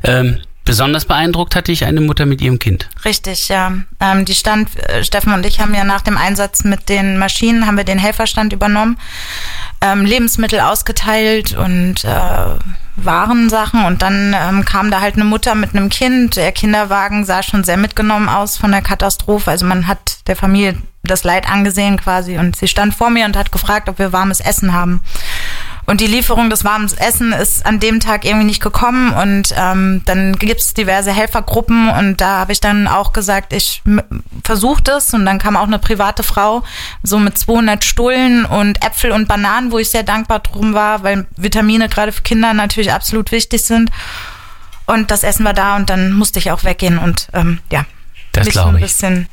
ähm, 0.03 0.39
Besonders 0.65 1.05
beeindruckt 1.05 1.55
hatte 1.55 1.71
ich 1.71 1.85
eine 1.85 2.01
Mutter 2.01 2.25
mit 2.25 2.41
ihrem 2.41 2.57
Kind. 2.57 2.89
Richtig, 3.05 3.49
ja. 3.49 3.71
Ähm, 3.99 4.25
die 4.25 4.33
stand, 4.33 4.69
äh, 4.89 5.03
Steffen 5.03 5.31
und 5.31 5.45
ich 5.45 5.59
haben 5.59 5.75
ja 5.75 5.83
nach 5.83 6.01
dem 6.01 6.17
Einsatz 6.17 6.63
mit 6.63 6.89
den 6.89 7.19
Maschinen, 7.19 7.67
haben 7.67 7.77
wir 7.77 7.83
den 7.83 7.99
Helferstand 7.99 8.51
übernommen, 8.51 8.97
ähm, 9.81 10.05
Lebensmittel 10.05 10.59
ausgeteilt 10.59 11.53
und 11.53 12.03
äh, 12.03 12.55
Warensachen 12.95 13.85
und 13.85 14.01
dann 14.01 14.35
ähm, 14.37 14.65
kam 14.65 14.89
da 14.89 15.01
halt 15.01 15.15
eine 15.15 15.25
Mutter 15.25 15.53
mit 15.53 15.75
einem 15.75 15.89
Kind. 15.89 16.35
Der 16.35 16.51
Kinderwagen 16.51 17.25
sah 17.25 17.43
schon 17.43 17.63
sehr 17.63 17.77
mitgenommen 17.77 18.27
aus 18.29 18.57
von 18.57 18.71
der 18.71 18.81
Katastrophe. 18.81 19.51
Also 19.51 19.65
man 19.65 19.87
hat 19.87 20.19
der 20.27 20.35
Familie 20.35 20.77
das 21.03 21.23
Leid 21.23 21.49
angesehen 21.49 21.97
quasi 21.97 22.37
und 22.37 22.55
sie 22.55 22.67
stand 22.67 22.95
vor 22.95 23.09
mir 23.09 23.25
und 23.25 23.37
hat 23.37 23.51
gefragt, 23.51 23.89
ob 23.89 23.99
wir 23.99 24.13
warmes 24.13 24.39
Essen 24.39 24.73
haben. 24.73 25.01
Und 25.87 26.01
die 26.01 26.07
Lieferung 26.07 26.49
des 26.49 26.63
warmen 26.63 26.89
Essen 26.97 27.31
ist 27.31 27.65
an 27.65 27.79
dem 27.79 27.99
Tag 27.99 28.25
irgendwie 28.25 28.45
nicht 28.45 28.61
gekommen. 28.61 29.13
Und 29.13 29.53
ähm, 29.55 30.01
dann 30.05 30.35
gibt 30.37 30.61
es 30.61 30.73
diverse 30.73 31.11
Helfergruppen. 31.11 31.89
Und 31.89 32.21
da 32.21 32.39
habe 32.39 32.51
ich 32.51 32.59
dann 32.59 32.87
auch 32.87 33.13
gesagt, 33.13 33.53
ich 33.53 33.83
versuche 34.43 34.81
das. 34.81 35.13
Und 35.13 35.25
dann 35.25 35.37
kam 35.37 35.55
auch 35.55 35.67
eine 35.67 35.77
private 35.77 36.23
Frau, 36.23 36.63
so 37.03 37.19
mit 37.19 37.37
200 37.37 37.83
Stullen 37.83 38.45
und 38.45 38.83
Äpfel 38.83 39.11
und 39.11 39.27
Bananen, 39.27 39.71
wo 39.71 39.77
ich 39.77 39.91
sehr 39.91 40.03
dankbar 40.03 40.39
drum 40.39 40.73
war, 40.73 41.03
weil 41.03 41.27
Vitamine 41.37 41.87
gerade 41.87 42.11
für 42.11 42.23
Kinder 42.23 42.53
natürlich 42.53 42.91
absolut 42.91 43.31
wichtig 43.31 43.61
sind. 43.63 43.91
Und 44.87 45.11
das 45.11 45.23
Essen 45.23 45.45
war 45.45 45.53
da 45.53 45.75
und 45.75 45.89
dann 45.89 46.13
musste 46.13 46.39
ich 46.39 46.51
auch 46.51 46.63
weggehen 46.63 46.99
und 46.99 47.27
ähm, 47.33 47.59
ja, 47.71 47.85
das 48.31 48.45
mich 48.45 48.59
ein 48.59 48.79
bisschen 48.79 49.27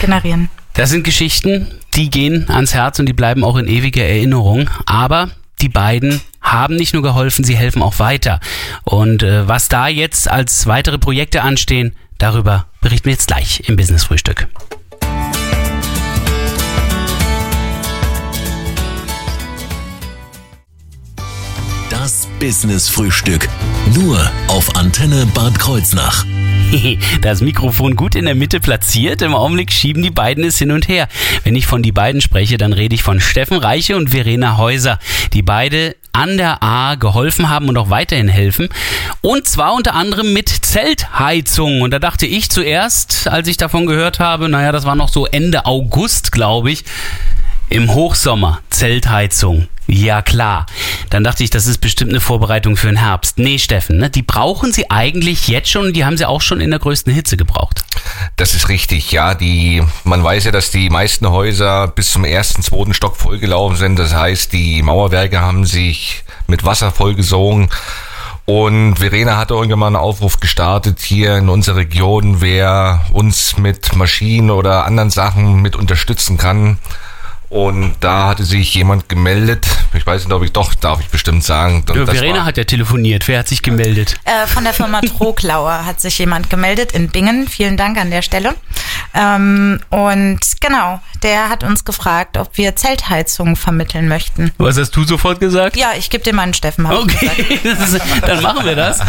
generieren. 0.00 0.50
Das 0.74 0.90
sind 0.90 1.04
Geschichten, 1.04 1.70
die 1.94 2.10
gehen 2.10 2.50
ans 2.50 2.74
Herz 2.74 2.98
und 2.98 3.06
die 3.06 3.14
bleiben 3.14 3.42
auch 3.42 3.56
in 3.56 3.66
ewiger 3.66 4.04
Erinnerung. 4.04 4.68
Aber 4.84 5.30
die 5.60 5.68
beiden 5.68 6.20
haben 6.40 6.76
nicht 6.76 6.94
nur 6.94 7.02
geholfen, 7.02 7.44
sie 7.44 7.56
helfen 7.56 7.82
auch 7.82 7.98
weiter. 7.98 8.40
Und 8.84 9.22
äh, 9.22 9.48
was 9.48 9.68
da 9.68 9.88
jetzt 9.88 10.30
als 10.30 10.66
weitere 10.66 10.98
Projekte 10.98 11.42
anstehen, 11.42 11.96
darüber 12.18 12.66
berichten 12.80 13.06
wir 13.06 13.12
jetzt 13.12 13.28
gleich 13.28 13.62
im 13.68 13.76
Business 13.76 14.04
Frühstück. 14.04 14.48
Das 21.90 22.28
Business 22.38 22.88
Frühstück. 22.88 23.48
Nur 23.94 24.30
auf 24.48 24.76
Antenne 24.76 25.26
Bad 25.34 25.58
Kreuznach. 25.58 26.24
Das 27.20 27.40
Mikrofon 27.40 27.96
gut 27.96 28.14
in 28.14 28.24
der 28.24 28.34
Mitte 28.34 28.60
platziert. 28.60 29.22
Im 29.22 29.34
Augenblick 29.34 29.72
schieben 29.72 30.02
die 30.02 30.10
beiden 30.10 30.44
es 30.44 30.58
hin 30.58 30.70
und 30.70 30.88
her. 30.88 31.08
Wenn 31.44 31.56
ich 31.56 31.66
von 31.66 31.82
die 31.82 31.92
beiden 31.92 32.20
spreche, 32.20 32.56
dann 32.56 32.72
rede 32.72 32.94
ich 32.94 33.02
von 33.02 33.20
Steffen 33.20 33.58
Reiche 33.58 33.96
und 33.96 34.10
Verena 34.10 34.56
Häuser, 34.56 34.98
die 35.32 35.42
beide 35.42 35.96
an 36.12 36.36
der 36.38 36.62
A 36.62 36.94
geholfen 36.94 37.50
haben 37.50 37.68
und 37.68 37.76
auch 37.76 37.90
weiterhin 37.90 38.28
helfen. 38.28 38.68
Und 39.20 39.46
zwar 39.46 39.74
unter 39.74 39.94
anderem 39.94 40.32
mit 40.32 40.48
Zeltheizung. 40.48 41.82
Und 41.82 41.90
da 41.90 41.98
dachte 41.98 42.26
ich 42.26 42.50
zuerst, 42.50 43.28
als 43.28 43.48
ich 43.48 43.56
davon 43.56 43.86
gehört 43.86 44.18
habe, 44.18 44.48
naja, 44.48 44.72
das 44.72 44.84
war 44.84 44.94
noch 44.94 45.10
so 45.10 45.26
Ende 45.26 45.66
August, 45.66 46.32
glaube 46.32 46.70
ich, 46.70 46.84
im 47.68 47.92
Hochsommer 47.92 48.60
Zeltheizung. 48.70 49.68
Ja 49.88 50.20
klar. 50.20 50.66
Dann 51.10 51.22
dachte 51.22 51.44
ich, 51.44 51.50
das 51.50 51.66
ist 51.66 51.78
bestimmt 51.78 52.10
eine 52.10 52.20
Vorbereitung 52.20 52.76
für 52.76 52.88
den 52.88 52.96
Herbst. 52.96 53.38
Nee, 53.38 53.58
Steffen, 53.58 53.98
ne? 53.98 54.10
die 54.10 54.22
brauchen 54.22 54.72
sie 54.72 54.90
eigentlich 54.90 55.46
jetzt 55.46 55.70
schon 55.70 55.86
und 55.86 55.92
die 55.96 56.04
haben 56.04 56.16
sie 56.16 56.26
auch 56.26 56.40
schon 56.40 56.60
in 56.60 56.70
der 56.70 56.80
größten 56.80 57.12
Hitze 57.12 57.36
gebraucht. 57.36 57.84
Das 58.34 58.54
ist 58.54 58.68
richtig, 58.68 59.12
ja. 59.12 59.34
Die, 59.34 59.82
man 60.04 60.24
weiß 60.24 60.44
ja, 60.44 60.50
dass 60.50 60.70
die 60.72 60.90
meisten 60.90 61.28
Häuser 61.28 61.86
bis 61.88 62.10
zum 62.10 62.24
ersten, 62.24 62.62
zweiten 62.62 62.94
Stock 62.94 63.16
vollgelaufen 63.16 63.76
sind. 63.76 63.98
Das 63.98 64.12
heißt, 64.12 64.52
die 64.52 64.82
Mauerwerke 64.82 65.40
haben 65.40 65.64
sich 65.64 66.24
mit 66.48 66.64
Wasser 66.64 66.90
vollgesogen. 66.90 67.68
Und 68.44 68.96
Verena 68.96 69.36
hatte 69.36 69.54
irgendwann 69.54 69.78
mal 69.80 69.86
einen 69.88 69.96
Aufruf 69.96 70.38
gestartet 70.38 71.00
hier 71.00 71.36
in 71.36 71.48
unserer 71.48 71.76
Region, 71.76 72.40
wer 72.40 73.04
uns 73.12 73.58
mit 73.58 73.94
Maschinen 73.96 74.50
oder 74.50 74.84
anderen 74.84 75.10
Sachen 75.10 75.62
mit 75.62 75.74
unterstützen 75.74 76.38
kann. 76.38 76.78
Und 77.48 77.94
da 78.00 78.28
hatte 78.28 78.44
sich 78.44 78.74
jemand 78.74 79.08
gemeldet. 79.08 79.66
Ich 79.94 80.04
weiß 80.04 80.24
nicht, 80.24 80.32
ob 80.32 80.42
ich 80.42 80.52
doch, 80.52 80.74
darf 80.74 81.00
ich 81.00 81.08
bestimmt 81.08 81.44
sagen. 81.44 81.84
Ja, 81.94 82.04
Verena 82.04 82.44
hat 82.44 82.56
ja 82.56 82.64
telefoniert. 82.64 83.28
Wer 83.28 83.38
hat 83.38 83.48
sich 83.48 83.62
gemeldet? 83.62 84.16
Äh, 84.24 84.48
von 84.48 84.64
der 84.64 84.72
Firma 84.72 85.00
Troglauer 85.18 85.86
hat 85.86 86.00
sich 86.00 86.18
jemand 86.18 86.50
gemeldet 86.50 86.92
in 86.92 87.08
Bingen. 87.08 87.46
Vielen 87.46 87.76
Dank 87.76 87.98
an 87.98 88.10
der 88.10 88.22
Stelle. 88.22 88.54
Ähm, 89.14 89.80
und 89.90 90.40
genau, 90.60 91.00
der 91.22 91.48
hat 91.48 91.62
uns 91.62 91.84
gefragt, 91.84 92.36
ob 92.36 92.56
wir 92.58 92.74
Zeltheizungen 92.74 93.54
vermitteln 93.54 94.08
möchten. 94.08 94.50
Was 94.58 94.76
hast 94.76 94.90
du 94.96 95.04
sofort 95.04 95.38
gesagt? 95.38 95.76
Ja, 95.76 95.92
ich 95.96 96.10
gebe 96.10 96.24
dir 96.24 96.34
meinen 96.34 96.52
Steffen. 96.52 96.84
Okay, 96.86 97.30
ist, 97.62 98.00
dann 98.22 98.42
machen 98.42 98.66
wir 98.66 98.74
das. 98.74 99.00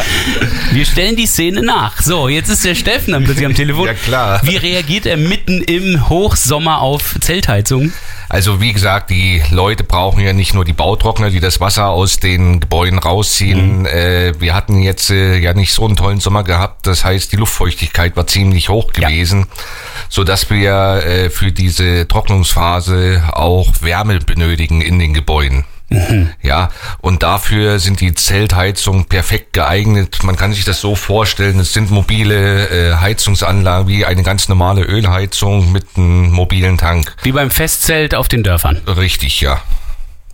Wir 0.72 0.86
stellen 0.86 1.16
die 1.16 1.26
Szene 1.26 1.64
nach. 1.64 2.00
So, 2.02 2.30
jetzt 2.30 2.50
ist 2.50 2.64
der 2.64 2.76
Steffen 2.76 3.16
am 3.16 3.24
plötzlich 3.24 3.46
am 3.48 3.56
Telefon. 3.56 3.88
Ja, 3.88 3.94
klar. 3.96 4.42
Wie 4.44 4.58
reagiert 4.58 5.08
er 5.08 5.18
mitten 5.18 5.62
im 5.64 6.08
Hochsommer 6.08 6.82
auf 6.82 7.16
Zeltheizungen? 7.20 7.94
Also 8.30 8.60
wie 8.60 8.74
gesagt, 8.74 9.10
die 9.10 9.42
Leute 9.52 9.84
brauchen 9.84 10.22
ja 10.22 10.34
nicht 10.34 10.54
nur 10.54 10.66
die 10.66 10.74
Bautrockner, 10.74 11.30
die 11.30 11.40
das 11.40 11.62
Wasser 11.62 11.88
aus 11.90 12.20
den 12.20 12.60
Gebäuden 12.60 13.00
rausziehen. 13.00 13.80
Mhm. 13.80 13.86
Äh, 13.86 14.40
wir 14.42 14.54
hatten 14.54 14.82
jetzt 14.82 15.10
äh, 15.10 15.38
ja 15.38 15.54
nicht 15.54 15.74
so 15.74 15.86
einen 15.86 15.96
tollen 15.96 16.20
Sommer 16.20 16.44
gehabt. 16.44 16.88
Das 16.88 17.06
heißt, 17.06 17.32
die 17.32 17.38
Luftfeuchtigkeit 17.38 18.16
war 18.18 18.28
ziemlich 18.28 18.70
hoch 18.70 18.92
gewesen, 18.92 19.42
ja. 19.42 19.64
so 20.10 20.24
dass 20.24 20.50
wir 20.50 21.04
äh, 21.06 21.30
für 21.30 21.52
diese 21.52 22.08
Trocknungsphase 22.08 23.24
auch 23.32 23.74
Wärme 23.82 24.20
benötigen 24.20 24.82
in 24.82 25.00
den 25.00 25.14
Gebäuden. 25.14 25.64
Mhm. 25.90 26.30
Ja, 26.42 26.70
und 27.00 27.24
dafür 27.24 27.80
sind 27.80 28.02
die 28.02 28.14
Zeltheizungen 28.14 29.06
perfekt 29.06 29.54
geeignet. 29.54 30.24
Man 30.24 30.36
kann 30.36 30.52
sich 30.52 30.66
das 30.66 30.82
so 30.82 30.96
vorstellen, 30.96 31.60
es 31.60 31.74
sind 31.74 31.92
mobile 31.92 32.68
äh, 32.70 32.96
Heizungsanlagen 32.96 33.88
wie 33.88 34.06
eine 34.06 34.24
ganz 34.24 34.50
normale 34.50 34.82
Ölheizung 34.82 35.72
mit 35.72 35.86
einem 35.96 36.32
mobilen 36.32 36.78
Tank. 36.78 37.16
Wie 37.24 37.32
beim 37.32 37.52
Festzelt 37.52 38.16
auf 38.16 38.28
den 38.28 38.44
Dörfern. 38.44 38.82
Richtig, 38.86 39.40
ja. 39.40 39.62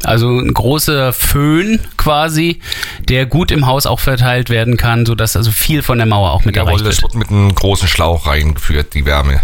Also 0.03 0.27
ein 0.27 0.53
großer 0.53 1.13
Föhn 1.13 1.79
quasi, 1.97 2.59
der 3.07 3.25
gut 3.25 3.51
im 3.51 3.67
Haus 3.67 3.85
auch 3.85 3.99
verteilt 3.99 4.49
werden 4.49 4.75
kann, 4.75 5.05
sodass 5.05 5.35
also 5.37 5.51
viel 5.51 5.81
von 5.81 5.97
der 5.97 6.07
Mauer 6.07 6.31
auch 6.31 6.43
mit 6.45 6.55
Jawohl, 6.55 6.71
erreicht 6.71 6.83
wird. 6.83 6.95
das 6.95 7.03
wird 7.03 7.15
mit 7.15 7.29
einem 7.29 7.53
großen 7.55 7.87
Schlauch 7.87 8.27
reingeführt, 8.27 8.93
die 8.95 9.05
Wärme. 9.05 9.39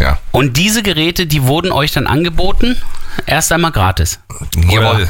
Ja. 0.00 0.18
Und 0.30 0.56
diese 0.56 0.82
Geräte, 0.82 1.26
die 1.26 1.42
wurden 1.42 1.72
euch 1.72 1.92
dann 1.92 2.06
angeboten? 2.06 2.76
Erst 3.28 3.52
einmal 3.52 3.72
gratis. 3.72 4.18
Jawohl. 4.70 5.06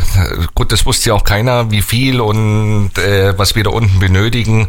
Gut, 0.52 0.72
das 0.72 0.84
wusste 0.84 1.10
ja 1.10 1.14
auch 1.14 1.22
keiner, 1.22 1.70
wie 1.70 1.82
viel 1.82 2.20
und 2.20 2.98
äh, 2.98 3.38
was 3.38 3.54
wir 3.54 3.62
da 3.62 3.70
unten 3.70 4.00
benötigen. 4.00 4.66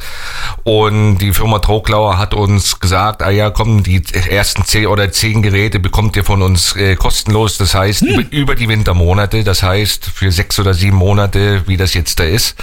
Und 0.64 1.18
die 1.18 1.34
Firma 1.34 1.58
Troglauer 1.58 2.20
hat 2.20 2.36
uns 2.36 2.80
gesagt, 2.80 3.24
ah 3.24 3.32
ja, 3.32 3.50
komm, 3.50 3.82
die 3.82 4.04
ersten 4.30 4.66
zehn 4.66 4.86
oder 4.86 5.12
zehn 5.12 5.42
Geräte 5.42 5.80
bekommt 5.80 6.16
ihr 6.16 6.24
von 6.24 6.44
uns 6.44 6.76
äh, 6.76 6.96
kostenlos. 6.96 7.58
Das 7.58 7.74
heißt, 7.74 8.02
hm. 8.02 8.28
über 8.30 8.54
die 8.54 8.68
Wintermonate. 8.68 9.44
Das 9.44 9.64
heißt, 9.64 10.06
für 10.06 10.32
sechs 10.32 10.60
oder 10.60 10.76
sieben 10.76 10.98
Monate, 10.98 11.64
wie 11.68 11.76
das 11.78 11.96
jetzt 11.96 12.20
da 12.20 12.26
ist. 12.26 12.56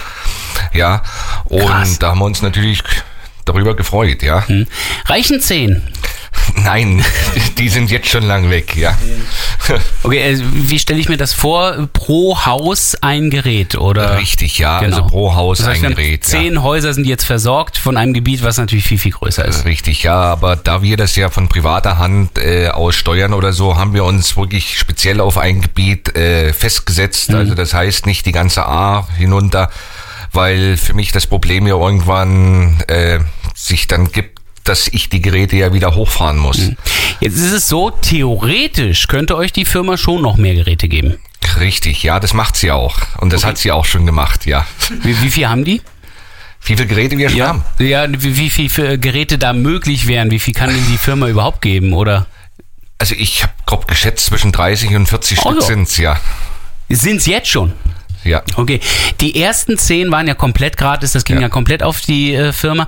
Ja. 0.71 1.03
Und 1.43 1.65
Krass. 1.65 1.99
da 1.99 2.11
haben 2.11 2.19
wir 2.19 2.25
uns 2.25 2.41
natürlich 2.41 2.81
darüber 3.43 3.75
gefreut, 3.75 4.23
ja. 4.23 4.47
Hm. 4.47 4.67
Reichen 5.05 5.41
zehn? 5.41 5.81
Nein, 6.63 7.03
die 7.57 7.69
sind 7.69 7.91
jetzt 7.91 8.07
schon 8.07 8.23
lang 8.23 8.49
weg, 8.49 8.75
ja. 8.75 8.97
Okay, 10.03 10.23
also 10.23 10.43
wie 10.51 10.79
stelle 10.79 10.99
ich 10.99 11.09
mir 11.09 11.17
das 11.17 11.33
vor? 11.33 11.89
Pro 11.91 12.45
Haus 12.45 12.95
ein 13.01 13.29
Gerät, 13.29 13.75
oder? 13.75 14.17
Richtig, 14.17 14.57
ja. 14.57 14.79
Genau. 14.79 14.97
Also 14.97 15.09
pro 15.09 15.35
Haus 15.35 15.57
das 15.59 15.67
heißt, 15.67 15.83
ein 15.83 15.95
Gerät. 15.95 16.23
Zehn 16.23 16.55
ja. 16.55 16.63
Häuser 16.63 16.93
sind 16.93 17.05
jetzt 17.05 17.25
versorgt 17.25 17.77
von 17.77 17.97
einem 17.97 18.13
Gebiet, 18.13 18.43
was 18.43 18.57
natürlich 18.57 18.85
viel, 18.85 18.97
viel 18.97 19.11
größer 19.11 19.43
ist. 19.45 19.65
Richtig, 19.65 20.03
ja. 20.03 20.15
Aber 20.15 20.55
da 20.55 20.81
wir 20.81 20.97
das 20.97 21.15
ja 21.15 21.29
von 21.29 21.49
privater 21.49 21.97
Hand 21.97 22.37
äh, 22.37 22.69
aus 22.69 22.95
steuern 22.95 23.33
oder 23.33 23.51
so, 23.51 23.75
haben 23.75 23.93
wir 23.93 24.05
uns 24.05 24.37
wirklich 24.37 24.77
speziell 24.77 25.19
auf 25.19 25.37
ein 25.37 25.61
Gebiet 25.61 26.15
äh, 26.15 26.53
festgesetzt. 26.53 27.31
Mhm. 27.31 27.37
Also 27.37 27.55
das 27.55 27.73
heißt 27.73 28.05
nicht 28.05 28.25
die 28.25 28.31
ganze 28.31 28.65
A 28.65 29.07
hinunter, 29.17 29.69
weil 30.31 30.77
für 30.77 30.93
mich 30.93 31.11
das 31.11 31.27
Problem 31.27 31.67
ja 31.67 31.75
irgendwann 31.75 32.79
äh, 32.87 33.19
sich 33.53 33.87
dann 33.87 34.11
gibt, 34.11 34.36
dass 34.67 34.87
ich 34.87 35.09
die 35.09 35.21
Geräte 35.21 35.55
ja 35.55 35.73
wieder 35.73 35.95
hochfahren 35.95 36.37
muss. 36.37 36.57
Hm. 36.57 36.77
Jetzt 37.19 37.37
ist 37.37 37.51
es 37.51 37.67
so, 37.67 37.89
theoretisch 37.89 39.07
könnte 39.07 39.35
euch 39.37 39.51
die 39.51 39.65
Firma 39.65 39.97
schon 39.97 40.21
noch 40.21 40.37
mehr 40.37 40.55
Geräte 40.55 40.87
geben. 40.87 41.17
Richtig, 41.59 42.03
ja, 42.03 42.19
das 42.19 42.33
macht 42.33 42.55
sie 42.55 42.71
auch. 42.71 42.97
Und 43.19 43.33
das 43.33 43.41
okay. 43.41 43.49
hat 43.49 43.57
sie 43.57 43.71
auch 43.71 43.85
schon 43.85 44.05
gemacht, 44.05 44.45
ja. 44.45 44.65
Wie, 45.01 45.19
wie 45.21 45.29
viel 45.29 45.47
haben 45.47 45.63
die? 45.65 45.81
Wie 46.61 46.75
viele 46.75 46.87
Geräte 46.87 47.17
wir 47.17 47.29
schon 47.29 47.37
Ja, 47.39 47.47
haben? 47.47 47.63
ja 47.79 48.05
wie, 48.09 48.37
wie 48.37 48.49
viele 48.69 48.99
Geräte 48.99 49.37
da 49.37 49.53
möglich 49.53 50.07
wären? 50.07 50.31
Wie 50.31 50.39
viel 50.39 50.53
kann 50.53 50.69
denn 50.69 50.85
die 50.91 50.97
Firma 50.97 51.27
überhaupt 51.27 51.61
geben? 51.61 51.93
Oder 51.93 52.25
Also 52.97 53.15
ich 53.17 53.43
habe 53.43 53.53
grob 53.65 53.87
geschätzt, 53.87 54.25
zwischen 54.25 54.51
30 54.51 54.95
und 54.95 55.07
40 55.07 55.39
Oh 55.45 55.51
Stück 55.51 55.63
sind's 55.63 55.97
ja. 55.97 56.19
sind 56.89 57.17
es 57.17 57.25
jetzt 57.25 57.47
schon? 57.49 57.73
Ja. 58.23 58.41
Okay, 58.55 58.79
die 59.21 59.41
ersten 59.41 59.77
zehn 59.77 60.11
waren 60.11 60.27
ja 60.27 60.33
komplett 60.33 60.77
gratis, 60.77 61.11
das 61.13 61.23
ging 61.23 61.37
ja, 61.37 61.43
Ja. 61.43 61.49
komplett 61.49 61.83
auf 61.83 62.01
die 62.01 62.33
äh, 62.35 62.51
Firma. 62.51 62.87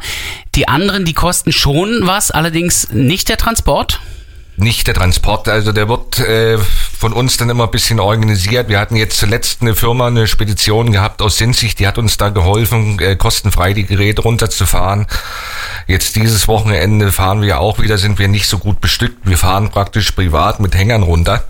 Die 0.56 0.68
anderen, 0.68 1.06
die 1.06 1.14
kosten 1.14 1.52
schon 1.52 2.02
was, 2.04 2.32
allerdings 2.32 2.90
nicht 2.92 3.30
der 3.30 3.38
Transport. 3.38 4.00
Nicht 4.58 4.88
der 4.88 4.94
Transport, 4.94 5.48
also 5.48 5.72
der 5.72 5.88
wird 5.88 6.20
äh, 6.20 6.58
von 6.58 7.14
uns 7.14 7.38
dann 7.38 7.50
immer 7.50 7.64
ein 7.64 7.72
bisschen 7.72 8.02
organisiert. 8.02 8.68
Wir 8.68 8.78
hatten 8.78 8.98
jetzt 8.98 9.18
zuletzt 9.18 9.62
eine 9.62 9.74
Firma, 9.74 10.08
eine 10.08 10.28
Spedition 10.28 10.92
gehabt 10.92 11.22
aus 11.22 11.38
Sinzig, 11.38 11.76
die 11.76 11.88
hat 11.88 11.98
uns 11.98 12.18
da 12.18 12.28
geholfen, 12.28 13.00
äh, 13.00 13.16
kostenfrei 13.16 13.72
die 13.72 13.86
Geräte 13.86 14.22
runterzufahren. 14.24 15.08
Jetzt 15.88 16.18
dieses 16.18 16.50
Wochenende 16.50 17.14
fahren 17.14 17.42
wir 17.42 17.62
auch 17.62 17.80
wieder, 17.80 17.98
sind 17.98 18.20
wir 18.20 18.28
nicht 18.28 18.48
so 18.48 18.58
gut 18.58 18.82
bestückt. 18.82 19.20
Wir 19.24 19.38
fahren 19.38 19.70
praktisch 19.70 20.12
privat 20.12 20.60
mit 20.60 20.76
Hängern 20.76 21.04
runter 21.04 21.46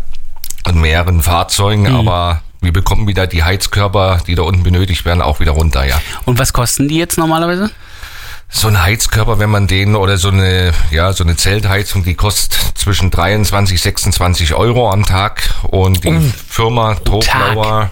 und 0.67 0.79
mehreren 0.79 1.23
Fahrzeugen, 1.23 1.87
aber 1.87 2.43
wir 2.61 2.73
bekommen 2.73 3.07
wieder 3.07 3.27
die 3.27 3.43
Heizkörper, 3.43 4.21
die 4.27 4.35
da 4.35 4.43
unten 4.43 4.63
benötigt 4.63 5.05
werden, 5.05 5.21
auch 5.21 5.39
wieder 5.39 5.51
runter, 5.51 5.85
ja. 5.85 5.99
Und 6.25 6.39
was 6.39 6.53
kosten 6.53 6.87
die 6.87 6.97
jetzt 6.97 7.17
normalerweise? 7.17 7.71
So 8.51 8.67
ein 8.67 8.81
Heizkörper, 8.81 9.37
wenn 9.37 9.49
man 9.49 9.67
den 9.67 9.95
oder 9.95 10.17
so 10.17 10.29
eine, 10.29 10.73
ja, 10.89 11.13
so 11.13 11.23
eine 11.23 11.35
Zeltheizung, 11.35 12.03
die 12.03 12.15
kostet 12.15 12.59
zwischen 12.75 13.11
23, 13.11 13.79
26 13.79 14.55
Euro 14.55 14.91
am 14.91 15.05
Tag 15.05 15.53
und 15.63 16.03
die 16.03 16.19
Firma 16.47 16.95
Troglauer 16.95 17.91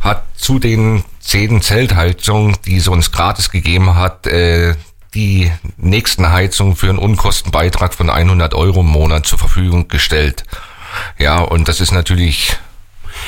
hat 0.00 0.22
zu 0.36 0.60
den 0.60 1.04
zehn 1.20 1.60
Zeltheizungen, 1.60 2.56
die 2.64 2.78
sie 2.78 2.90
uns 2.90 3.10
gratis 3.10 3.50
gegeben 3.50 3.96
hat, 3.96 4.28
äh, 4.28 4.76
die 5.14 5.50
nächsten 5.76 6.30
Heizungen 6.30 6.76
für 6.76 6.88
einen 6.88 6.98
Unkostenbeitrag 6.98 7.94
von 7.94 8.10
100 8.10 8.54
Euro 8.54 8.80
im 8.80 8.86
Monat 8.86 9.26
zur 9.26 9.38
Verfügung 9.38 9.88
gestellt. 9.88 10.44
Ja, 11.18 11.38
und 11.38 11.68
das 11.68 11.80
ist 11.80 11.92
natürlich 11.92 12.56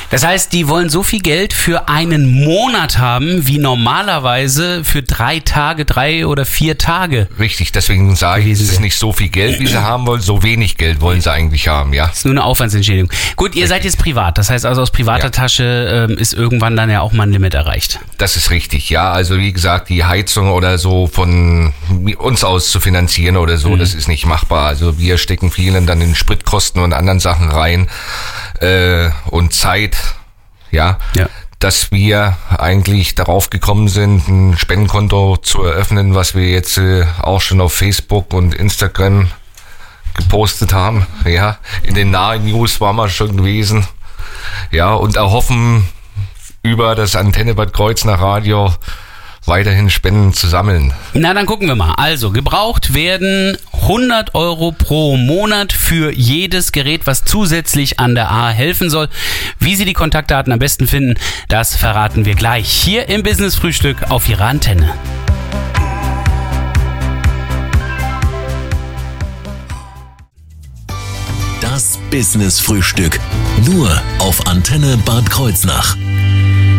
Das 0.09 0.25
heißt, 0.25 0.53
die 0.53 0.67
wollen 0.67 0.89
so 0.89 1.03
viel 1.03 1.21
Geld 1.21 1.53
für 1.53 1.87
einen 1.87 2.43
Monat 2.43 2.97
haben, 2.97 3.47
wie 3.47 3.57
normalerweise 3.57 4.83
für 4.83 5.03
drei 5.03 5.39
Tage, 5.39 5.85
drei 5.85 6.25
oder 6.25 6.45
vier 6.45 6.77
Tage. 6.77 7.27
richtig. 7.39 7.71
Deswegen 7.71 8.15
sage 8.15 8.43
ich, 8.43 8.51
es 8.53 8.61
ist 8.61 8.79
nicht 8.79 8.97
so 8.97 9.13
viel 9.13 9.29
Geld, 9.29 9.59
wie 9.59 9.67
sie 9.67 9.77
haben 9.81 10.05
wollen, 10.07 10.21
so 10.21 10.43
wenig 10.43 10.77
Geld 10.77 11.01
wollen 11.01 11.21
sie 11.21 11.31
eigentlich 11.31 11.67
haben, 11.67 11.93
ja. 11.93 12.07
Das 12.07 12.19
ist 12.19 12.25
nur 12.25 12.33
eine 12.33 12.43
Aufwandsentschädigung. 12.43 13.11
Gut, 13.35 13.55
ihr 13.55 13.67
seid 13.67 13.83
jetzt 13.83 13.97
privat. 13.99 14.37
Das 14.37 14.49
heißt 14.49 14.65
also 14.65 14.81
aus 14.81 14.91
privater 14.91 15.25
Ja. 15.25 15.29
Tasche 15.29 16.07
ähm, 16.09 16.17
ist 16.17 16.33
irgendwann 16.33 16.75
dann 16.75 16.89
ja 16.89 17.01
auch 17.01 17.11
mal 17.13 17.23
ein 17.23 17.31
Limit 17.31 17.53
erreicht. 17.53 17.99
Das 18.17 18.35
ist 18.35 18.49
richtig, 18.51 18.89
ja. 18.89 19.11
Also 19.11 19.37
wie 19.37 19.53
gesagt, 19.53 19.89
die 19.89 20.03
Heizung 20.03 20.51
oder 20.51 20.77
so 20.77 21.07
von 21.07 21.73
uns 22.17 22.43
aus 22.43 22.71
zu 22.71 22.79
finanzieren 22.79 23.37
oder 23.37 23.57
so, 23.57 23.75
das 23.75 23.93
ist 23.93 24.07
nicht 24.07 24.25
machbar. 24.25 24.67
Also 24.67 24.97
wir 24.99 25.17
stecken 25.17 25.51
vielen 25.51 25.85
dann 25.87 26.01
in 26.01 26.15
Spritkosten 26.15 26.81
und 26.81 26.93
anderen 26.93 27.19
Sachen 27.19 27.49
rein 27.49 27.87
äh, 28.61 29.09
und 29.29 29.53
Zeit, 29.53 29.97
ja, 30.71 30.97
Ja. 31.15 31.27
dass 31.59 31.91
wir 31.91 32.37
eigentlich 32.57 33.15
darauf 33.15 33.49
gekommen 33.49 33.87
sind, 33.87 34.27
ein 34.27 34.57
Spendenkonto 34.57 35.37
zu 35.37 35.63
eröffnen, 35.63 36.15
was 36.15 36.35
wir 36.35 36.47
jetzt 36.49 36.77
äh, 36.77 37.05
auch 37.21 37.41
schon 37.41 37.61
auf 37.61 37.73
Facebook 37.73 38.33
und 38.33 38.53
Instagram 38.55 39.29
gepostet 40.15 40.73
haben. 40.73 41.05
Ja, 41.25 41.57
in 41.83 41.93
den 41.95 42.11
nahen 42.11 42.45
News 42.45 42.79
waren 42.81 42.95
wir 42.97 43.09
schon 43.09 43.37
gewesen. 43.37 43.87
Ja, 44.71 44.93
und 44.93 45.15
erhoffen 45.15 45.87
über 46.63 46.95
das 46.95 47.15
Antenne 47.15 47.53
Bad 47.55 47.73
Kreuznach 47.73 48.19
Radio 48.19 48.73
weiterhin 49.45 49.89
Spenden 49.89 50.33
zu 50.33 50.47
sammeln. 50.47 50.93
Na, 51.13 51.33
dann 51.33 51.45
gucken 51.45 51.67
wir 51.67 51.75
mal. 51.75 51.93
Also, 51.93 52.31
gebraucht 52.31 52.93
werden 52.93 53.57
100 53.73 54.35
Euro 54.35 54.71
pro 54.71 55.17
Monat 55.17 55.73
für 55.73 56.11
jedes 56.11 56.71
Gerät, 56.71 57.01
was 57.05 57.23
zusätzlich 57.23 57.99
an 57.99 58.15
der 58.15 58.31
A 58.31 58.49
helfen 58.49 58.89
soll. 58.89 59.09
Wie 59.59 59.75
Sie 59.75 59.85
die 59.85 59.93
Kontaktdaten 59.93 60.53
am 60.53 60.59
besten 60.59 60.87
finden, 60.87 61.15
das 61.47 61.75
verraten 61.75 62.25
wir 62.25 62.35
gleich 62.35 62.69
hier 62.69 63.09
im 63.09 63.23
Business 63.23 63.55
Frühstück 63.55 64.09
auf 64.09 64.29
Ihrer 64.29 64.45
Antenne. 64.45 64.93
Das 71.61 71.97
Business 72.11 72.59
Frühstück. 72.59 73.19
Nur 73.65 73.89
auf 74.19 74.47
Antenne 74.47 74.97
Bad 75.05 75.29
Kreuznach. 75.29 75.95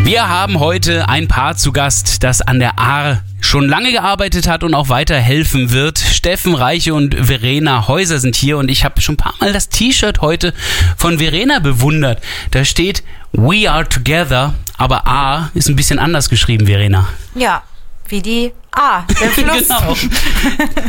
Wir 0.02 0.28
haben 0.28 0.58
heute 0.58 1.08
ein 1.08 1.28
Paar 1.28 1.56
zu 1.56 1.72
Gast, 1.72 2.24
das 2.24 2.40
an 2.40 2.58
der 2.58 2.78
Ahr 2.78 3.22
schon 3.40 3.68
lange 3.68 3.92
gearbeitet 3.92 4.48
hat 4.48 4.64
und 4.64 4.74
auch 4.74 4.88
weiter 4.88 5.16
helfen 5.16 5.70
wird. 5.70 5.98
Steffen 5.98 6.54
Reiche 6.54 6.94
und 6.94 7.14
Verena 7.14 7.86
Häuser 7.86 8.18
sind 8.18 8.34
hier 8.34 8.58
und 8.58 8.70
ich 8.70 8.84
habe 8.84 9.00
schon 9.00 9.14
ein 9.14 9.18
paar 9.18 9.34
Mal 9.40 9.52
das 9.52 9.68
T-Shirt 9.68 10.20
heute 10.20 10.52
von 10.96 11.18
Verena 11.18 11.58
bewundert. 11.58 12.22
Da 12.50 12.64
steht 12.64 13.04
We 13.32 13.70
are 13.70 13.88
together, 13.88 14.54
aber 14.76 15.06
A 15.06 15.50
ist 15.54 15.68
ein 15.68 15.76
bisschen 15.76 15.98
anders 15.98 16.28
geschrieben, 16.28 16.66
Verena. 16.66 17.08
Ja, 17.34 17.62
wie 18.08 18.22
die 18.22 18.52
A, 18.72 19.02
der 19.20 19.30
Fluss. 19.30 19.68
Genau. 19.68 19.96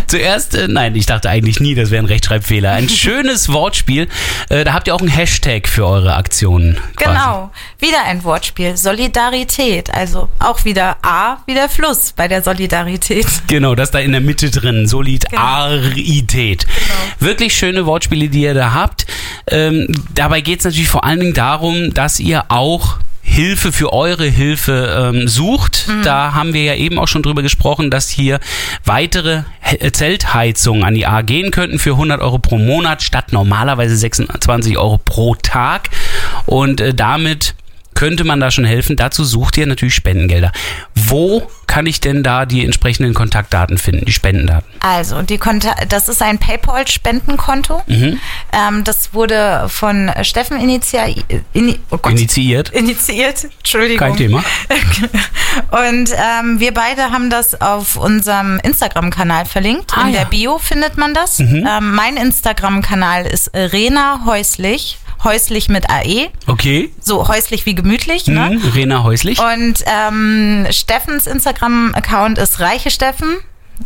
Zuerst, 0.07 0.55
äh, 0.55 0.67
nein, 0.67 0.95
ich 0.95 1.05
dachte 1.05 1.29
eigentlich 1.29 1.59
nie, 1.59 1.75
das 1.75 1.91
wäre 1.91 2.03
ein 2.03 2.05
Rechtschreibfehler. 2.07 2.71
Ein 2.71 2.89
schönes 3.01 3.49
Wortspiel. 3.49 4.07
Äh, 4.49 4.63
da 4.63 4.73
habt 4.73 4.87
ihr 4.87 4.95
auch 4.95 4.99
einen 4.99 5.09
Hashtag 5.09 5.67
für 5.67 5.85
eure 5.85 6.15
Aktionen. 6.15 6.77
quasi. 6.95 7.09
Genau, 7.17 7.51
wieder 7.79 8.03
ein 8.05 8.23
Wortspiel. 8.23 8.77
Solidarität, 8.77 9.93
also 9.93 10.29
auch 10.39 10.63
wieder 10.65 10.97
A 11.01 11.37
wie 11.45 11.53
der 11.53 11.69
Fluss 11.69 12.13
bei 12.15 12.27
der 12.27 12.43
Solidarität. 12.43 13.25
Genau, 13.47 13.75
das 13.75 13.91
da 13.91 13.99
in 13.99 14.11
der 14.13 14.21
Mitte 14.21 14.49
drin. 14.49 14.87
Solidarität. 14.87 16.65
Wirklich 17.19 17.53
schöne 17.55 17.85
Wortspiele, 17.85 18.29
die 18.29 18.43
ihr 18.43 18.53
da 18.53 18.73
habt. 18.73 19.05
Ähm, 19.47 19.87
dabei 20.13 20.41
geht 20.41 20.59
es 20.59 20.65
natürlich 20.65 20.87
vor 20.89 21.03
allen 21.03 21.19
Dingen 21.19 21.33
darum, 21.33 21.93
dass 21.93 22.19
ihr 22.19 22.45
auch 22.49 22.97
Hilfe 23.23 23.71
für 23.71 23.93
eure 23.93 24.25
Hilfe 24.25 25.11
ähm, 25.13 25.27
sucht. 25.27 25.87
Da 26.03 26.33
haben 26.33 26.53
wir 26.53 26.63
ja 26.63 26.75
eben 26.75 26.99
auch 26.99 27.07
schon 27.07 27.23
drüber 27.23 27.41
gesprochen, 27.41 27.89
dass 27.91 28.09
hier 28.09 28.39
weitere 28.83 29.43
He- 29.61 29.91
Zeltheizungen 29.91 30.83
an 30.83 30.95
die 30.95 31.05
A 31.05 31.21
gehen 31.21 31.51
könnten 31.51 31.79
für 31.79 31.91
100 31.91 32.19
Euro 32.21 32.39
pro 32.39 32.57
Monat 32.57 33.03
statt 33.03 33.31
normalerweise 33.31 33.95
26 33.95 34.77
Euro 34.77 34.97
pro 34.97 35.35
Tag. 35.35 35.89
Und 36.45 36.81
äh, 36.81 36.93
damit 36.93 37.55
könnte 38.01 38.23
man 38.23 38.39
da 38.39 38.49
schon 38.49 38.65
helfen. 38.65 38.95
Dazu 38.95 39.23
sucht 39.23 39.59
ihr 39.59 39.67
natürlich 39.67 39.93
Spendengelder. 39.93 40.51
Wo 40.95 41.47
kann 41.67 41.85
ich 41.85 41.99
denn 41.99 42.23
da 42.23 42.47
die 42.47 42.65
entsprechenden 42.65 43.13
Kontaktdaten 43.13 43.77
finden, 43.77 44.05
die 44.05 44.11
Spendendaten? 44.11 44.67
Also, 44.79 45.21
die 45.21 45.37
Konta 45.37 45.75
das 45.87 46.09
ist 46.09 46.19
ein 46.23 46.39
PayPal-Spendenkonto. 46.39 47.83
Mhm. 47.85 48.19
Ähm, 48.53 48.83
das 48.83 49.13
wurde 49.13 49.67
von 49.69 50.09
Steffen 50.23 50.59
initiiert. 50.59 51.23
Ini 51.53 51.79
oh. 51.91 51.99
Initiiert. 52.09 52.69
Initiiert, 52.69 53.47
Entschuldigung. 53.59 53.99
Kein 53.99 54.17
Thema. 54.17 54.43
Und 55.69 56.09
ähm, 56.09 56.59
wir 56.59 56.73
beide 56.73 57.11
haben 57.11 57.29
das 57.29 57.61
auf 57.61 57.97
unserem 57.97 58.59
Instagram-Kanal 58.63 59.45
verlinkt. 59.45 59.91
Ah, 59.95 60.07
In 60.07 60.13
der 60.13 60.21
ja. 60.21 60.25
Mhm. 60.25 60.31
Bio 60.31 60.57
findet 60.57 60.97
man 60.97 61.13
das. 61.13 61.39
Ähm, 61.39 61.63
mein 61.93 62.17
Instagram-Kanal 62.17 63.27
ist 63.27 63.51
Rena 63.53 64.21
Häuslich. 64.25 64.97
Häuslich 65.23 65.69
mit 65.69 65.89
AE. 65.89 66.29
Okay. 66.47 66.91
So 66.99 67.27
häuslich 67.27 67.65
wie 67.65 67.75
gemütlich. 67.75 68.27
Ne? 68.27 68.59
Mhm. 68.61 68.69
Rena 68.69 69.03
Häuslich. 69.03 69.39
Und 69.39 69.83
ähm, 69.85 70.65
Steffens 70.71 71.27
Instagram-Account 71.27 72.37
ist 72.37 72.59
Reiche 72.59 72.89
Steffen. 72.89 73.37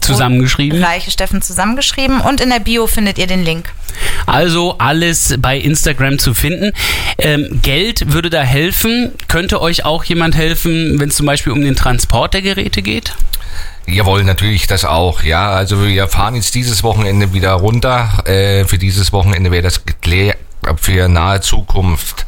Zusammengeschrieben. 0.02 0.84
Reiche 0.84 1.12
Steffen 1.12 1.41
zusammengeschrieben. 1.41 2.21
Und 2.21 2.41
in 2.41 2.50
der 2.50 2.60
Bio 2.60 2.88
findet 2.88 3.17
ihr 3.17 3.28
den 3.28 3.43
Link. 3.43 3.69
Also 4.26 4.78
alles 4.78 5.36
bei 5.39 5.58
Instagram 5.58 6.19
zu 6.19 6.34
finden. 6.34 6.71
Ähm, 7.17 7.60
Geld 7.62 8.12
würde 8.12 8.30
da 8.30 8.41
helfen. 8.41 9.12
Könnte 9.28 9.62
euch 9.62 9.86
auch 9.86 10.04
jemand 10.04 10.36
helfen, 10.36 11.00
wenn 11.00 11.10
es 11.10 11.15
zum 11.15 11.26
Beispiel 11.26 11.54
um 11.54 11.62
den 11.62 11.76
Transport 11.76 12.34
der 12.34 12.41
Geräte 12.41 12.82
geht? 12.82 13.13
Jawohl, 13.88 14.24
natürlich 14.24 14.67
das 14.67 14.84
auch. 14.84 15.24
Ja, 15.24 15.52
also 15.52 15.86
wir 15.86 16.08
fahren 16.08 16.36
jetzt 16.36 16.56
dieses 16.56 16.84
Wochenende 16.84 17.34
wieder 17.34 17.52
runter. 17.54 18.24
Äh, 18.26 18.65
für 18.65 18.78
dieses 18.78 19.13
Wochenende 19.13 19.52
wäre 19.52 19.63
das 19.63 19.86
geklärt 19.86 20.38
für 20.78 21.08
nahe 21.08 21.41
Zukunft. 21.41 22.25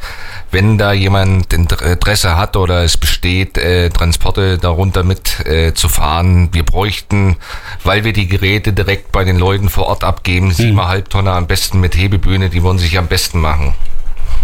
Wenn 0.50 0.78
da 0.78 0.92
jemand 0.92 1.52
Interesse 1.52 2.36
hat 2.36 2.56
oder 2.56 2.82
es 2.82 2.96
besteht, 2.96 3.58
äh, 3.58 3.90
Transporte 3.90 4.56
darunter 4.56 5.02
mit 5.02 5.44
äh, 5.46 5.74
zu 5.74 5.90
fahren, 5.90 6.48
wir 6.52 6.64
bräuchten, 6.64 7.36
weil 7.84 8.04
wir 8.04 8.14
die 8.14 8.28
Geräte 8.28 8.72
direkt 8.72 9.12
bei 9.12 9.24
den 9.24 9.38
Leuten 9.38 9.68
vor 9.68 9.86
Ort 9.86 10.04
abgeben, 10.04 10.50
siebeneinhalb 10.52 11.10
Tonner 11.10 11.34
am 11.34 11.46
besten 11.46 11.80
mit 11.80 11.96
Hebebühne, 11.96 12.48
die 12.48 12.62
wollen 12.62 12.78
sich 12.78 12.96
am 12.96 13.08
besten 13.08 13.40
machen. 13.40 13.74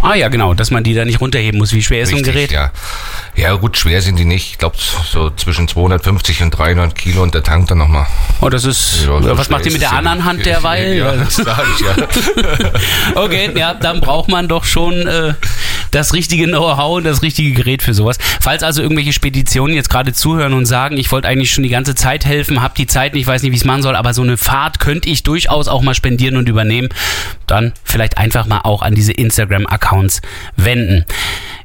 Ah 0.03 0.15
ja, 0.15 0.29
genau, 0.29 0.55
dass 0.55 0.71
man 0.71 0.85
die 0.85 0.95
da 0.95 1.05
nicht 1.05 1.21
runterheben 1.21 1.59
muss. 1.59 1.73
Wie 1.73 1.83
schwer 1.83 2.03
ist 2.03 2.11
so 2.11 2.17
ein 2.17 2.23
Gerät? 2.23 2.53
ja. 2.53 2.71
Ja, 3.37 3.55
gut, 3.55 3.77
schwer 3.77 4.01
sind 4.01 4.19
die 4.19 4.25
nicht. 4.25 4.53
Ich 4.53 4.59
glaube, 4.59 4.77
so 4.79 5.31
zwischen 5.31 5.67
250 5.67 6.43
und 6.43 6.51
300 6.51 6.95
Kilo 6.95 7.23
und 7.23 7.35
der 7.35 7.43
Tank 7.43 7.67
dann 7.69 7.79
nochmal. 7.79 8.07
Oh, 8.41 8.49
das 8.49 8.65
ist. 8.65 9.07
Ja, 9.07 9.21
so 9.21 9.39
was 9.39 9.51
macht 9.51 9.67
ihr 9.67 9.73
mit 9.73 9.81
der 9.81 9.93
anderen. 9.93 10.25
Hand 10.25 10.47
derweil? 10.47 10.95
Ja, 10.95 11.17
das 11.17 11.37
sag 11.37 11.65
ich 11.75 11.85
ja. 11.85 11.97
Okay, 13.15 13.51
ja, 13.57 13.75
dann 13.75 14.01
braucht 14.01 14.29
man 14.29 14.47
doch 14.47 14.65
schon 14.65 15.07
äh, 15.07 15.35
das 15.95 16.13
richtige 16.13 16.47
Know-how 16.47 16.97
und 16.97 17.05
das 17.05 17.23
richtige 17.23 17.53
Gerät 17.53 17.83
für 17.83 17.95
sowas. 17.95 18.19
Falls 18.41 18.63
also 18.63 18.83
irgendwelche 18.83 19.13
Speditionen 19.13 19.77
jetzt 19.77 19.91
gerade 19.91 20.13
zuhören 20.13 20.53
und 20.53 20.67
sagen, 20.67 20.97
ich 20.97 21.13
wollte 21.13 21.29
eigentlich 21.29 21.53
schon 21.53 21.63
die 21.63 21.71
ganze 21.71 21.95
Zeit 21.95 22.25
helfen, 22.25 22.63
habe 22.63 22.75
die 22.77 22.87
Zeit 22.87 23.15
nicht, 23.15 23.27
weiß 23.27 23.43
nicht, 23.43 23.53
wie 23.53 23.57
ich 23.57 23.63
es 23.63 23.67
machen 23.67 23.83
soll, 23.83 23.95
aber 23.95 24.13
so 24.13 24.23
eine 24.23 24.37
Fahrt 24.37 24.81
könnte 24.81 25.09
ich 25.09 25.23
durchaus 25.23 25.69
auch 25.69 25.83
mal 25.83 25.95
spendieren 25.95 26.37
und 26.37 26.49
übernehmen, 26.49 26.89
dann 27.47 27.73
vielleicht 27.85 28.19
einfach 28.19 28.47
mal 28.47 28.63
auch 28.65 28.83
an 28.83 28.95
diese 28.95 29.13
Instagram-Accounts 29.13 30.21
wenden. 30.57 31.05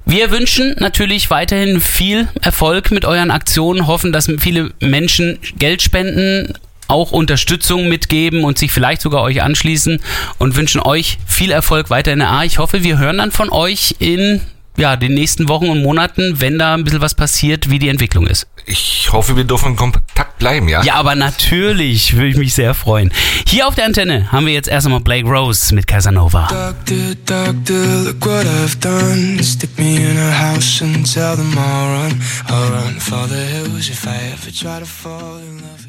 Wir 0.06 0.32
wünschen 0.32 0.76
natürlich 0.80 1.30
weiterhin 1.30 1.82
viel 1.82 2.28
Erfolg 2.42 2.92
mit 2.92 3.06
euren 3.06 3.32
Aktionen, 3.32 3.88
hoffen, 3.88 4.12
dass 4.12 4.32
viele 4.40 4.72
Menschen 4.80 5.40
Geld 5.58 5.82
spenden, 5.82 6.54
auch 6.90 7.12
Unterstützung 7.12 7.88
mitgeben 7.88 8.44
und 8.44 8.58
sich 8.58 8.72
vielleicht 8.72 9.02
sogar 9.02 9.22
euch 9.22 9.42
anschließen 9.42 10.02
und 10.38 10.56
wünschen 10.56 10.82
euch 10.82 11.20
viel 11.26 11.52
Erfolg 11.52 11.90
weiter 11.90 12.12
in 12.12 12.20
der 12.20 12.32
A. 12.32 12.44
Ich 12.44 12.58
hoffe, 12.58 12.84
wir 12.84 12.98
hören 12.98 13.20
dann 13.20 13.32
von 13.32 13.50
euch 13.50 13.96
in 14.00 14.42
ja, 14.80 14.96
den 14.96 15.14
nächsten 15.14 15.50
Wochen 15.50 15.70
und 15.70 15.82
Monaten, 15.82 16.40
wenn 16.40 16.58
da 16.58 16.74
ein 16.74 16.84
bisschen 16.84 17.02
was 17.02 17.14
passiert, 17.14 17.70
wie 17.70 17.80
die 17.80 17.90
Entwicklung 17.90 18.28
ist. 18.28 18.48
Ich 18.66 19.10
hoffe, 19.12 19.36
wir 19.36 19.44
dürfen 19.44 19.70
in 19.72 19.76
Kontakt 19.76 20.38
bleiben, 20.40 20.70
ja? 20.70 20.82
Ja, 20.84 20.96
aber 20.96 21.16
natürlich 21.16 22.14
würde 22.16 22.28
ich 22.28 22.38
mich 22.38 22.54
sehr 22.54 22.74
freuen. 22.74 23.12
Hier 23.46 23.68
auf 23.68 23.76
der 23.76 23.86
Antenne 23.86 24.32
haben 24.32 24.46
wir 24.46 24.54
jetzt 24.54 24.70
erst 24.70 24.88
einmal 24.88 25.02
Blake 25.02 25.28
Rose 25.28 25.76
mit 25.76 25.86
Casanova. 25.86 26.48
Doctor, 26.48 27.16
doctor, 27.26 27.86
look 28.06 28.26
what 28.26 28.46
I've 28.46 28.80
done. 28.80 29.44
Stick 29.44 29.78
me 29.78 29.98
in 29.98 30.18
a 30.18 30.32
house 30.32 30.82
and 30.82 31.12
tell 31.12 31.36
them 31.36 31.54
I'll 31.58 32.04
run. 32.04 32.22
I'll 32.48 32.72
run 32.72 33.00
for 33.00 33.28
the 33.28 33.36
hills 33.36 33.90
if 33.90 34.08
I 34.08 34.16
ever 34.34 34.52
try 34.52 34.80
to 34.80 34.86
fall 34.86 35.38
in 35.38 35.62
love. 35.62 35.89